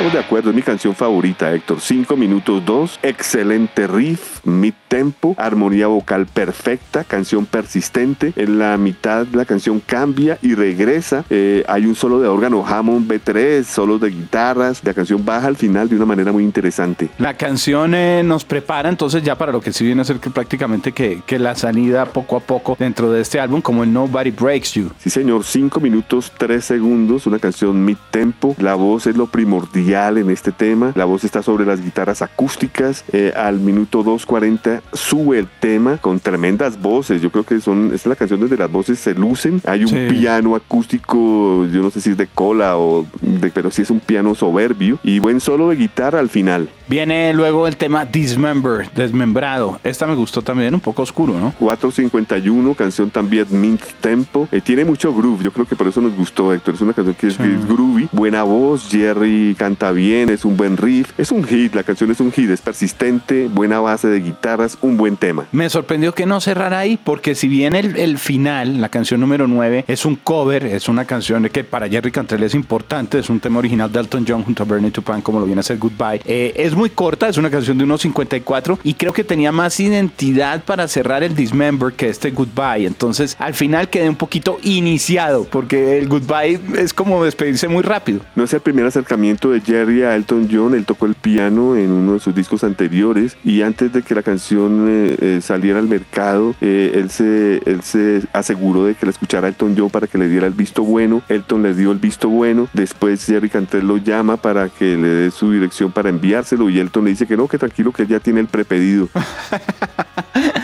Estamos 0.00 0.14
de 0.14 0.24
acuerdo, 0.26 0.48
es 0.48 0.56
mi 0.56 0.62
canción 0.62 0.94
favorita, 0.94 1.52
Héctor. 1.52 1.78
5 1.78 2.16
minutos 2.16 2.64
2, 2.64 3.00
excelente 3.02 3.86
riff, 3.86 4.42
mid 4.46 4.72
tempo, 4.88 5.34
armonía 5.36 5.88
vocal 5.88 6.24
perfecta, 6.24 7.04
canción 7.04 7.44
persistente. 7.44 8.32
En 8.36 8.58
la 8.58 8.78
mitad 8.78 9.26
la 9.34 9.44
canción 9.44 9.78
cambia 9.78 10.38
y 10.40 10.54
regresa. 10.54 11.26
Eh, 11.28 11.64
hay 11.68 11.84
un 11.84 11.94
solo 11.94 12.18
de 12.18 12.28
órgano 12.28 12.66
Hammond 12.66 13.10
B3, 13.10 13.62
solos 13.62 14.00
de 14.00 14.08
guitarras. 14.08 14.82
La 14.84 14.94
canción 14.94 15.22
baja 15.22 15.48
al 15.48 15.56
final 15.56 15.90
de 15.90 15.96
una 15.96 16.06
manera 16.06 16.32
muy 16.32 16.44
interesante. 16.44 17.10
La 17.18 17.36
canción 17.36 17.94
eh, 17.94 18.22
nos 18.24 18.46
prepara 18.46 18.88
entonces 18.88 19.22
ya 19.22 19.36
para 19.36 19.52
lo 19.52 19.60
que 19.60 19.70
sí 19.70 19.84
viene 19.84 20.00
a 20.00 20.04
ser 20.06 20.16
que 20.16 20.30
prácticamente 20.30 20.92
que, 20.92 21.20
que 21.26 21.38
la 21.38 21.54
salida 21.54 22.06
poco 22.06 22.38
a 22.38 22.40
poco 22.40 22.74
dentro 22.78 23.12
de 23.12 23.20
este 23.20 23.38
álbum, 23.38 23.60
como 23.60 23.84
el 23.84 23.92
Nobody 23.92 24.30
Breaks 24.30 24.72
You. 24.72 24.92
Sí, 24.98 25.10
señor, 25.10 25.44
5 25.44 25.78
minutos 25.78 26.32
3 26.38 26.64
segundos, 26.64 27.26
una 27.26 27.38
canción 27.38 27.84
mid 27.84 27.98
tempo. 28.10 28.56
La 28.58 28.76
voz 28.76 29.06
es 29.06 29.14
lo 29.14 29.26
primordial 29.26 29.89
en 29.90 30.30
este 30.30 30.52
tema. 30.52 30.92
La 30.94 31.04
voz 31.04 31.24
está 31.24 31.42
sobre 31.42 31.66
las 31.66 31.82
guitarras 31.82 32.22
acústicas. 32.22 33.04
Eh, 33.12 33.32
al 33.34 33.58
minuto 33.58 34.04
2.40 34.04 34.82
sube 34.92 35.40
el 35.40 35.48
tema 35.58 35.98
con 35.98 36.20
tremendas 36.20 36.80
voces. 36.80 37.20
Yo 37.20 37.30
creo 37.30 37.44
que 37.44 37.60
son, 37.60 37.86
esta 37.86 37.96
es 37.96 38.06
la 38.06 38.14
canción 38.14 38.38
donde 38.38 38.56
las 38.56 38.70
voces 38.70 39.00
se 39.00 39.14
lucen. 39.14 39.60
Hay 39.66 39.84
un 39.84 40.08
piano 40.08 40.54
acústico, 40.54 41.66
yo 41.66 41.82
no 41.82 41.90
sé 41.90 42.00
si 42.00 42.10
es 42.10 42.16
de 42.16 42.28
cola 42.28 42.78
o 42.78 43.04
de, 43.20 43.50
pero 43.50 43.72
sí 43.72 43.82
es 43.82 43.90
un 43.90 43.98
piano 43.98 44.34
soberbio 44.36 45.00
y 45.02 45.18
buen 45.18 45.40
solo 45.40 45.70
de 45.70 45.76
guitarra 45.76 46.20
al 46.20 46.28
final. 46.28 46.68
Viene 46.88 47.32
luego 47.34 47.66
el 47.66 47.76
tema 47.76 48.04
Dismember, 48.04 48.90
desmembrado. 48.94 49.80
Esta 49.84 50.06
me 50.06 50.14
gustó 50.14 50.42
también, 50.42 50.74
un 50.74 50.80
poco 50.80 51.02
oscuro, 51.02 51.38
¿no? 51.38 51.52
451, 51.58 52.74
canción 52.74 53.10
también 53.10 53.46
mint 53.50 53.80
tempo. 54.00 54.48
Eh, 54.52 54.60
tiene 54.60 54.84
mucho 54.84 55.14
groove, 55.14 55.44
yo 55.44 55.52
creo 55.52 55.66
que 55.66 55.76
por 55.76 55.86
eso 55.88 56.00
nos 56.00 56.16
gustó, 56.16 56.52
Héctor. 56.52 56.74
Es 56.74 56.80
una 56.80 56.92
canción 56.92 57.14
que 57.14 57.28
es, 57.28 57.38
groovy, 57.38 58.08
buena 58.12 58.42
voz, 58.42 58.88
Jerry 58.90 59.54
canta 59.56 59.79
bien, 59.88 60.28
es 60.28 60.44
un 60.44 60.56
buen 60.56 60.76
riff, 60.76 61.18
es 61.18 61.32
un 61.32 61.44
hit, 61.44 61.74
la 61.74 61.82
canción 61.82 62.10
es 62.10 62.20
un 62.20 62.30
hit, 62.30 62.50
es 62.50 62.60
persistente, 62.60 63.48
buena 63.48 63.80
base 63.80 64.08
de 64.08 64.20
guitarras, 64.20 64.76
un 64.82 64.96
buen 64.96 65.16
tema. 65.16 65.46
Me 65.52 65.70
sorprendió 65.70 66.14
que 66.14 66.26
no 66.26 66.40
cerrara 66.40 66.78
ahí, 66.78 66.98
porque 67.02 67.34
si 67.34 67.48
bien 67.48 67.74
el, 67.74 67.96
el 67.96 68.18
final, 68.18 68.80
la 68.80 68.90
canción 68.90 69.20
número 69.20 69.48
9, 69.48 69.86
es 69.88 70.04
un 70.04 70.16
cover, 70.16 70.66
es 70.66 70.88
una 70.88 71.06
canción 71.06 71.48
que 71.48 71.64
para 71.64 71.88
Jerry 71.88 72.10
Cantrell 72.10 72.42
es 72.42 72.54
importante, 72.54 73.18
es 73.18 73.30
un 73.30 73.40
tema 73.40 73.58
original 73.58 73.90
de 73.90 74.00
Elton 74.00 74.24
John 74.28 74.42
junto 74.42 74.62
a 74.62 74.66
Bernie 74.66 74.90
Tupan, 74.90 75.22
como 75.22 75.40
lo 75.40 75.46
viene 75.46 75.60
a 75.60 75.62
hacer 75.62 75.78
Goodbye. 75.78 76.20
Eh, 76.26 76.52
es 76.56 76.74
muy 76.74 76.90
corta, 76.90 77.28
es 77.28 77.38
una 77.38 77.50
canción 77.50 77.78
de 77.78 77.84
unos 77.84 78.02
54 78.02 78.80
y 78.84 78.94
creo 78.94 79.12
que 79.12 79.24
tenía 79.24 79.52
más 79.52 79.80
identidad 79.80 80.62
para 80.64 80.86
cerrar 80.88 81.22
el 81.22 81.34
Dismember 81.34 81.92
que 81.92 82.08
este 82.08 82.30
Goodbye. 82.30 82.86
Entonces 82.86 83.36
al 83.38 83.54
final 83.54 83.88
quedé 83.88 84.08
un 84.08 84.16
poquito 84.16 84.58
iniciado 84.62 85.44
porque 85.44 85.98
el 85.98 86.08
Goodbye 86.08 86.60
es 86.76 86.92
como 86.92 87.24
despedirse 87.24 87.68
muy 87.68 87.82
rápido. 87.82 88.20
No 88.34 88.44
es 88.44 88.52
el 88.52 88.60
primer 88.60 88.86
acercamiento 88.86 89.50
de 89.50 89.60
Jerry 89.70 90.02
Elton 90.02 90.48
John, 90.50 90.74
él 90.74 90.84
tocó 90.84 91.06
el 91.06 91.14
piano 91.14 91.76
en 91.76 91.92
uno 91.92 92.14
de 92.14 92.18
sus 92.18 92.34
discos 92.34 92.64
anteriores 92.64 93.36
y 93.44 93.62
antes 93.62 93.92
de 93.92 94.02
que 94.02 94.16
la 94.16 94.22
canción 94.24 94.88
eh, 94.88 95.16
eh, 95.20 95.40
saliera 95.40 95.78
al 95.78 95.86
mercado, 95.86 96.56
eh, 96.60 96.90
él, 96.96 97.08
se, 97.08 97.62
él 97.64 97.80
se 97.84 98.22
aseguró 98.32 98.86
de 98.86 98.96
que 98.96 99.06
la 99.06 99.10
escuchara 99.10 99.46
Elton 99.46 99.76
John 99.78 99.88
para 99.88 100.08
que 100.08 100.18
le 100.18 100.28
diera 100.28 100.48
el 100.48 100.54
visto 100.54 100.82
bueno. 100.82 101.22
Elton 101.28 101.62
le 101.62 101.74
dio 101.74 101.92
el 101.92 101.98
visto 101.98 102.28
bueno, 102.28 102.68
después 102.72 103.24
Jerry 103.24 103.48
Cantrell 103.48 103.86
lo 103.86 103.98
llama 103.98 104.38
para 104.38 104.70
que 104.70 104.96
le 104.96 105.06
dé 105.06 105.30
su 105.30 105.52
dirección 105.52 105.92
para 105.92 106.08
enviárselo 106.08 106.68
y 106.68 106.80
Elton 106.80 107.04
le 107.04 107.10
dice 107.10 107.28
que 107.28 107.36
no, 107.36 107.46
que 107.46 107.56
tranquilo, 107.56 107.92
que 107.92 108.02
él 108.02 108.08
ya 108.08 108.18
tiene 108.18 108.40
el 108.40 108.48
prepedido. 108.48 109.08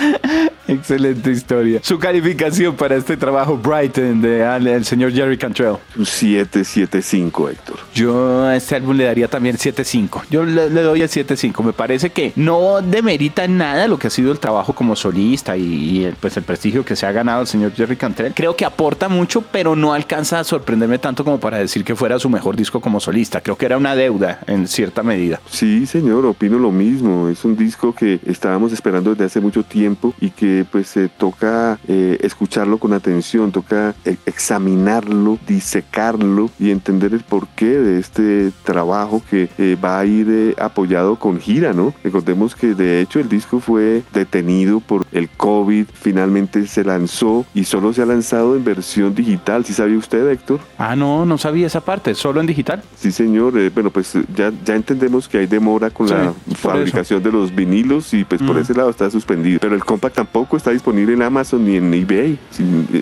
Excelente 0.78 1.30
historia. 1.30 1.80
Su 1.82 1.98
calificación 1.98 2.74
para 2.76 2.96
este 2.96 3.16
trabajo 3.16 3.56
Brighton 3.56 4.20
de 4.20 4.46
el 4.56 4.84
señor 4.84 5.12
Jerry 5.12 5.38
Cantrell. 5.38 5.76
775, 5.96 7.50
Héctor. 7.50 7.76
Yo 7.94 8.44
a 8.44 8.56
este 8.56 8.76
álbum 8.76 8.96
le 8.96 9.04
daría 9.04 9.28
también 9.28 9.56
7.5. 9.56 10.22
Yo 10.30 10.44
le, 10.44 10.68
doy 10.68 11.02
el 11.02 11.08
7.5. 11.08 11.64
Me 11.64 11.72
parece 11.72 12.10
que 12.10 12.32
no 12.36 12.80
demerita 12.82 13.48
nada 13.48 13.88
lo 13.88 13.98
que 13.98 14.08
ha 14.08 14.10
sido 14.10 14.32
el 14.32 14.38
trabajo 14.38 14.74
como 14.74 14.96
solista 14.96 15.56
y, 15.56 16.04
el, 16.04 16.14
pues 16.14 16.36
el 16.36 16.42
prestigio 16.42 16.84
que 16.84 16.96
se 16.96 17.06
ha 17.06 17.12
ganado 17.12 17.42
el 17.42 17.46
señor 17.46 17.72
Jerry 17.74 17.96
Cantrell. 17.96 18.34
Creo 18.34 18.56
que 18.56 18.64
aporta 18.64 19.08
mucho, 19.08 19.42
pero 19.42 19.76
no 19.76 19.92
alcanza 19.92 20.40
a 20.40 20.44
sorprenderme 20.44 20.98
tanto 20.98 21.24
como 21.24 21.40
para 21.40 21.58
decir 21.58 21.84
que 21.84 21.96
fuera 21.96 22.18
su 22.18 22.28
mejor 22.28 22.56
disco 22.56 22.80
como 22.80 23.00
solista. 23.00 23.40
Creo 23.40 23.56
que 23.56 23.66
era 23.66 23.76
una 23.76 23.94
deuda 23.94 24.40
en 24.46 24.68
cierta 24.68 25.02
medida. 25.02 25.40
Sí, 25.50 25.86
señor, 25.86 26.26
opino 26.26 26.58
lo 26.58 26.70
mismo. 26.70 27.28
Es 27.28 27.44
un 27.44 27.56
disco 27.56 27.94
que 27.94 28.20
estábamos 28.26 28.72
esperando 28.72 29.10
desde 29.10 29.24
hace 29.24 29.40
mucho 29.40 29.62
tiempo 29.62 30.14
y 30.20 30.30
que 30.30 30.65
pues 30.66 30.88
se 30.88 31.08
toca 31.08 31.78
eh, 31.88 32.18
escucharlo 32.20 32.78
con 32.78 32.92
atención, 32.92 33.52
toca 33.52 33.94
eh, 34.04 34.16
examinarlo, 34.26 35.38
disecarlo 35.46 36.50
y 36.58 36.70
entender 36.70 37.14
el 37.14 37.20
porqué 37.20 37.66
de 37.66 37.98
este 37.98 38.52
trabajo 38.64 39.22
que 39.30 39.48
eh, 39.58 39.76
va 39.82 39.98
a 39.98 40.04
ir 40.04 40.54
apoyado 40.58 41.16
con 41.16 41.40
gira, 41.40 41.72
¿no? 41.72 41.94
Recordemos 42.02 42.54
que 42.54 42.74
de 42.74 43.00
hecho 43.00 43.20
el 43.20 43.28
disco 43.28 43.60
fue 43.60 44.02
detenido 44.12 44.80
por 44.80 45.06
el 45.12 45.28
COVID, 45.28 45.86
finalmente 45.92 46.66
se 46.66 46.84
lanzó 46.84 47.46
y 47.54 47.64
solo 47.64 47.92
se 47.92 48.02
ha 48.02 48.06
lanzado 48.06 48.56
en 48.56 48.64
versión 48.64 49.14
digital. 49.14 49.64
¿Sí 49.64 49.72
sabía 49.72 49.98
usted, 49.98 50.28
Héctor? 50.28 50.60
Ah, 50.78 50.96
no, 50.96 51.24
no 51.24 51.38
sabía 51.38 51.66
esa 51.66 51.80
parte, 51.80 52.14
solo 52.14 52.40
en 52.40 52.46
digital. 52.46 52.82
Sí, 52.96 53.12
señor. 53.12 53.54
bueno, 53.70 53.90
pues 53.90 54.14
ya, 54.34 54.52
ya 54.64 54.74
entendemos 54.74 55.28
que 55.28 55.38
hay 55.38 55.46
demora 55.46 55.90
con 55.90 56.08
la 56.08 56.32
fabricación 56.54 57.22
de 57.22 57.32
los 57.32 57.54
vinilos 57.54 58.12
y 58.14 58.24
pues 58.24 58.42
por 58.42 58.56
mm. 58.56 58.60
ese 58.60 58.74
lado 58.74 58.90
está 58.90 59.10
suspendido. 59.10 59.58
Pero 59.60 59.74
el 59.74 59.84
compact 59.84 60.16
tampoco 60.16 60.45
está 60.54 60.70
disponible 60.70 61.14
en 61.14 61.22
Amazon 61.22 61.64
ni 61.64 61.76
en 61.76 61.92
eBay. 61.92 62.38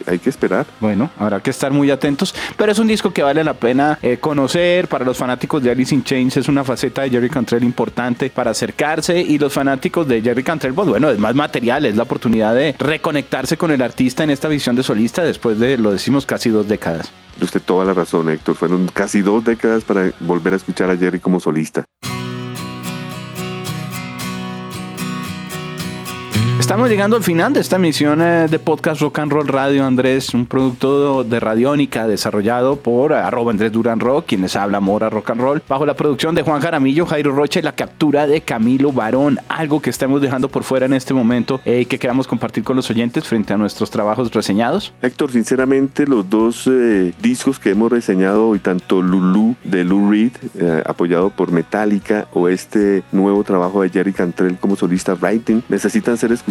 hay 0.06 0.18
que 0.18 0.30
esperar. 0.30 0.66
Bueno, 0.80 1.10
habrá 1.18 1.40
que 1.40 1.50
estar 1.50 1.72
muy 1.72 1.90
atentos. 1.90 2.34
Pero 2.56 2.72
es 2.72 2.78
un 2.78 2.86
disco 2.86 3.12
que 3.12 3.22
vale 3.22 3.44
la 3.44 3.54
pena 3.54 3.98
eh, 4.00 4.18
conocer. 4.18 4.88
Para 4.88 5.04
los 5.04 5.18
fanáticos 5.18 5.62
de 5.62 5.70
Alice 5.70 5.94
in 5.94 6.04
Chains 6.04 6.36
es 6.36 6.48
una 6.48 6.64
faceta 6.64 7.02
de 7.02 7.10
Jerry 7.10 7.28
Cantrell 7.28 7.64
importante 7.64 8.30
para 8.30 8.52
acercarse. 8.52 9.20
Y 9.20 9.38
los 9.38 9.52
fanáticos 9.52 10.08
de 10.08 10.22
Jerry 10.22 10.42
Cantrell, 10.42 10.74
pues 10.74 10.88
bueno, 10.88 11.10
es 11.10 11.18
más 11.18 11.34
material, 11.34 11.84
es 11.84 11.96
la 11.96 12.04
oportunidad 12.04 12.54
de 12.54 12.74
reconectarse 12.78 13.56
con 13.56 13.70
el 13.70 13.82
artista 13.82 14.24
en 14.24 14.30
esta 14.30 14.48
visión 14.48 14.76
de 14.76 14.82
solista 14.82 15.22
después 15.22 15.58
de, 15.58 15.76
lo 15.76 15.92
decimos, 15.92 16.24
casi 16.24 16.50
dos 16.50 16.68
décadas. 16.68 17.12
Usted 17.40 17.60
toda 17.60 17.84
la 17.84 17.94
razón, 17.94 18.28
Héctor. 18.28 18.54
Fueron 18.54 18.88
casi 18.88 19.20
dos 19.20 19.44
décadas 19.44 19.84
para 19.84 20.12
volver 20.20 20.54
a 20.54 20.56
escuchar 20.56 20.90
a 20.90 20.96
Jerry 20.96 21.18
como 21.18 21.40
solista. 21.40 21.84
Estamos 26.60 26.88
llegando 26.88 27.16
al 27.16 27.22
final 27.24 27.52
de 27.52 27.60
esta 27.60 27.76
emisión 27.76 28.22
eh, 28.22 28.46
de 28.48 28.58
podcast 28.60 29.00
Rock 29.00 29.18
and 29.18 29.32
Roll 29.32 29.48
Radio 29.48 29.84
Andrés, 29.84 30.32
un 30.34 30.46
producto 30.46 31.24
de 31.24 31.40
Radiónica 31.40 32.06
desarrollado 32.06 32.76
por 32.76 33.12
arroba 33.12 33.50
Andrés 33.50 33.72
Duran 33.72 33.98
Rock, 33.98 34.26
quienes 34.28 34.54
habla 34.54 34.78
Mora 34.78 35.10
Rock 35.10 35.30
and 35.30 35.40
Roll, 35.40 35.62
bajo 35.68 35.84
la 35.84 35.94
producción 35.94 36.34
de 36.34 36.42
Juan 36.42 36.62
Jaramillo, 36.62 37.06
Jairo 37.06 37.32
Rocha 37.32 37.58
y 37.58 37.62
la 37.62 37.72
captura 37.72 38.28
de 38.28 38.40
Camilo 38.40 38.92
Barón, 38.92 39.40
algo 39.48 39.82
que 39.82 39.90
estamos 39.90 40.22
dejando 40.22 40.48
por 40.48 40.62
fuera 40.62 40.86
en 40.86 40.94
este 40.94 41.12
momento 41.12 41.60
y 41.64 41.70
eh, 41.70 41.86
que 41.86 41.98
queramos 41.98 42.28
compartir 42.28 42.62
con 42.62 42.76
los 42.76 42.88
oyentes 42.88 43.24
frente 43.24 43.52
a 43.52 43.56
nuestros 43.56 43.90
trabajos 43.90 44.32
reseñados. 44.32 44.94
Héctor, 45.02 45.32
sinceramente 45.32 46.06
los 46.06 46.30
dos 46.30 46.68
eh, 46.68 47.12
discos 47.20 47.58
que 47.58 47.70
hemos 47.70 47.90
reseñado 47.90 48.48
hoy, 48.48 48.60
tanto 48.60 49.02
Lulu 49.02 49.56
de 49.64 49.84
Lou 49.84 50.10
Reed, 50.10 50.32
apoyado 50.86 51.30
por 51.30 51.50
Metallica, 51.50 52.28
o 52.32 52.48
este 52.48 53.02
nuevo 53.12 53.42
trabajo 53.42 53.82
de 53.82 53.90
Jerry 53.90 54.12
Cantrell 54.12 54.56
como 54.56 54.76
solista 54.76 55.14
Writing, 55.14 55.62
necesitan 55.68 56.16
ser 56.16 56.32
escuchados 56.32 56.43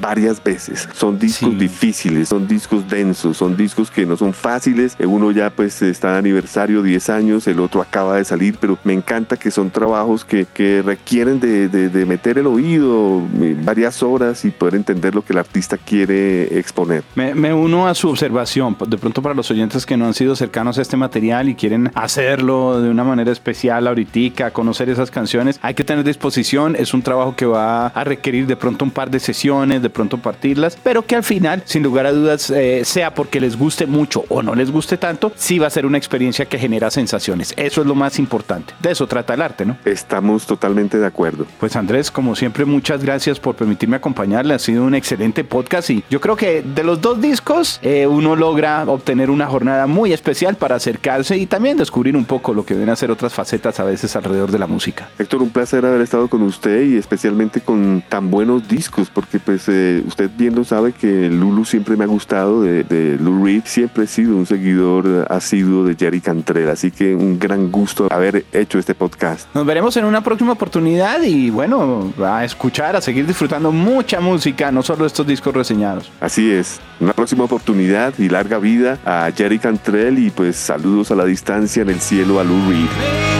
varias 0.00 0.42
veces. 0.42 0.88
Son 0.94 1.18
discos 1.18 1.58
difíciles, 1.58 2.28
son 2.28 2.46
discos 2.46 2.88
densos, 2.88 3.36
son 3.36 3.56
discos 3.56 3.90
que 3.90 4.06
no 4.06 4.16
son 4.16 4.32
fáciles. 4.32 4.96
Uno 4.98 5.30
ya 5.30 5.50
pues 5.50 5.82
está 5.82 6.12
de 6.12 6.18
aniversario 6.18 6.82
10 6.82 7.10
años, 7.10 7.46
el 7.46 7.60
otro 7.60 7.80
acaba 7.80 8.16
de 8.16 8.24
salir, 8.24 8.56
pero 8.60 8.78
me 8.84 8.92
encanta 8.92 9.36
que 9.36 9.50
son 9.50 9.70
trabajos 9.70 10.24
que, 10.24 10.46
que 10.46 10.82
requieren 10.82 11.40
de, 11.40 11.68
de, 11.68 12.06
meter 12.06 12.38
el 12.38 12.46
oído 12.46 13.22
eh, 13.40 13.56
varias 13.62 14.02
horas 14.02 14.44
y 14.44 14.50
poder 14.50 14.74
entender 14.74 15.14
lo 15.14 15.22
que 15.22 15.32
el 15.32 15.38
artista 15.38 15.76
quiere 15.78 16.58
exponer. 16.58 17.04
Me, 17.14 17.34
me 17.34 17.54
uno 17.54 17.86
a 17.86 17.94
su 17.94 18.08
observación, 18.08 18.76
de 18.86 18.98
pronto 18.98 19.22
para 19.22 19.34
los 19.34 19.50
oyentes 19.50 19.86
que 19.86 19.96
no 19.96 20.06
han 20.06 20.14
sido 20.14 20.34
cercanos 20.34 20.78
a 20.78 20.82
este 20.82 20.96
material 20.96 21.48
y 21.48 21.54
quieren 21.54 21.90
hacerlo 21.94 22.80
de 22.80 22.90
una 22.90 23.04
manera 23.04 23.30
especial 23.30 23.86
ahorita, 23.86 24.50
conocer 24.50 24.88
esas 24.88 25.10
canciones, 25.10 25.58
hay 25.62 25.74
que 25.74 25.84
tener 25.84 26.04
disposición, 26.04 26.74
es 26.76 26.94
un 26.94 27.02
trabajo 27.02 27.36
que 27.36 27.46
va 27.46 27.88
a 27.88 28.04
requerir 28.04 28.46
de 28.46 28.56
pronto 28.56 28.84
un 28.84 28.90
par 28.90 29.10
de 29.10 29.19
sesiones, 29.22 29.82
de 29.82 29.90
pronto 29.90 30.18
partirlas, 30.18 30.76
pero 30.82 31.04
que 31.04 31.16
al 31.16 31.24
final, 31.24 31.62
sin 31.64 31.82
lugar 31.82 32.06
a 32.06 32.12
dudas, 32.12 32.50
eh, 32.50 32.82
sea 32.84 33.14
porque 33.14 33.40
les 33.40 33.56
guste 33.56 33.86
mucho 33.86 34.24
o 34.28 34.42
no 34.42 34.54
les 34.54 34.70
guste 34.70 34.96
tanto, 34.96 35.32
sí 35.36 35.58
va 35.58 35.66
a 35.66 35.70
ser 35.70 35.86
una 35.86 35.98
experiencia 35.98 36.46
que 36.46 36.58
genera 36.58 36.90
sensaciones. 36.90 37.54
Eso 37.56 37.80
es 37.80 37.86
lo 37.86 37.94
más 37.94 38.18
importante. 38.18 38.74
De 38.80 38.90
eso 38.90 39.06
trata 39.06 39.34
el 39.34 39.42
arte, 39.42 39.64
¿no? 39.64 39.76
Estamos 39.84 40.46
totalmente 40.46 40.98
de 40.98 41.06
acuerdo. 41.06 41.46
Pues 41.58 41.76
Andrés, 41.76 42.10
como 42.10 42.34
siempre, 42.36 42.64
muchas 42.64 43.02
gracias 43.02 43.38
por 43.40 43.54
permitirme 43.54 43.96
acompañarle. 43.96 44.54
Ha 44.54 44.58
sido 44.58 44.84
un 44.84 44.94
excelente 44.94 45.44
podcast 45.44 45.90
y 45.90 46.04
yo 46.10 46.20
creo 46.20 46.36
que 46.36 46.62
de 46.62 46.84
los 46.84 47.00
dos 47.00 47.20
discos 47.20 47.78
eh, 47.82 48.06
uno 48.06 48.36
logra 48.36 48.84
obtener 48.84 49.30
una 49.30 49.46
jornada 49.46 49.86
muy 49.86 50.12
especial 50.12 50.56
para 50.56 50.76
acercarse 50.76 51.36
y 51.36 51.46
también 51.46 51.76
descubrir 51.76 52.16
un 52.16 52.24
poco 52.24 52.54
lo 52.54 52.64
que 52.64 52.74
vienen 52.74 52.90
a 52.92 52.96
ser 52.96 53.10
otras 53.10 53.32
facetas 53.32 53.80
a 53.80 53.84
veces 53.84 54.14
alrededor 54.16 54.50
de 54.50 54.58
la 54.58 54.66
música. 54.66 55.08
Héctor, 55.18 55.42
un 55.42 55.50
placer 55.50 55.84
haber 55.84 56.00
estado 56.00 56.28
con 56.28 56.42
usted 56.42 56.82
y 56.82 56.96
especialmente 56.96 57.60
con 57.60 58.02
tan 58.08 58.30
buenos 58.30 58.68
discos, 58.68 59.09
porque 59.14 59.38
pues 59.38 59.68
eh, 59.68 60.02
usted 60.06 60.30
bien 60.36 60.54
lo 60.54 60.64
sabe 60.64 60.92
que 60.92 61.28
Lulu 61.28 61.64
siempre 61.64 61.96
me 61.96 62.04
ha 62.04 62.06
gustado 62.06 62.62
de, 62.62 62.84
de 62.84 63.18
Lou 63.18 63.44
Reed, 63.44 63.62
siempre 63.64 64.04
he 64.04 64.06
sido 64.06 64.36
un 64.36 64.46
seguidor 64.46 65.26
asiduo 65.30 65.84
de 65.84 65.94
Jerry 65.94 66.20
Cantrell, 66.20 66.68
así 66.68 66.90
que 66.90 67.14
un 67.14 67.38
gran 67.38 67.70
gusto 67.70 68.08
haber 68.10 68.44
hecho 68.52 68.78
este 68.78 68.94
podcast. 68.94 69.48
Nos 69.54 69.66
veremos 69.66 69.96
en 69.96 70.04
una 70.04 70.22
próxima 70.22 70.52
oportunidad 70.52 71.22
y 71.22 71.50
bueno, 71.50 72.12
a 72.24 72.44
escuchar, 72.44 72.96
a 72.96 73.00
seguir 73.00 73.26
disfrutando 73.26 73.72
mucha 73.72 74.20
música, 74.20 74.70
no 74.70 74.82
solo 74.82 75.06
estos 75.06 75.26
discos 75.26 75.54
reseñados. 75.54 76.10
Así 76.20 76.50
es, 76.50 76.80
una 77.00 77.12
próxima 77.12 77.44
oportunidad 77.44 78.14
y 78.18 78.28
larga 78.28 78.58
vida 78.58 78.98
a 79.04 79.30
Jerry 79.36 79.58
Cantrell 79.58 80.18
y 80.18 80.30
pues 80.30 80.56
saludos 80.56 81.10
a 81.10 81.14
la 81.14 81.24
distancia 81.24 81.82
en 81.82 81.90
el 81.90 82.00
cielo 82.00 82.40
a 82.40 82.44
Lou 82.44 82.68
Reed. 82.68 83.39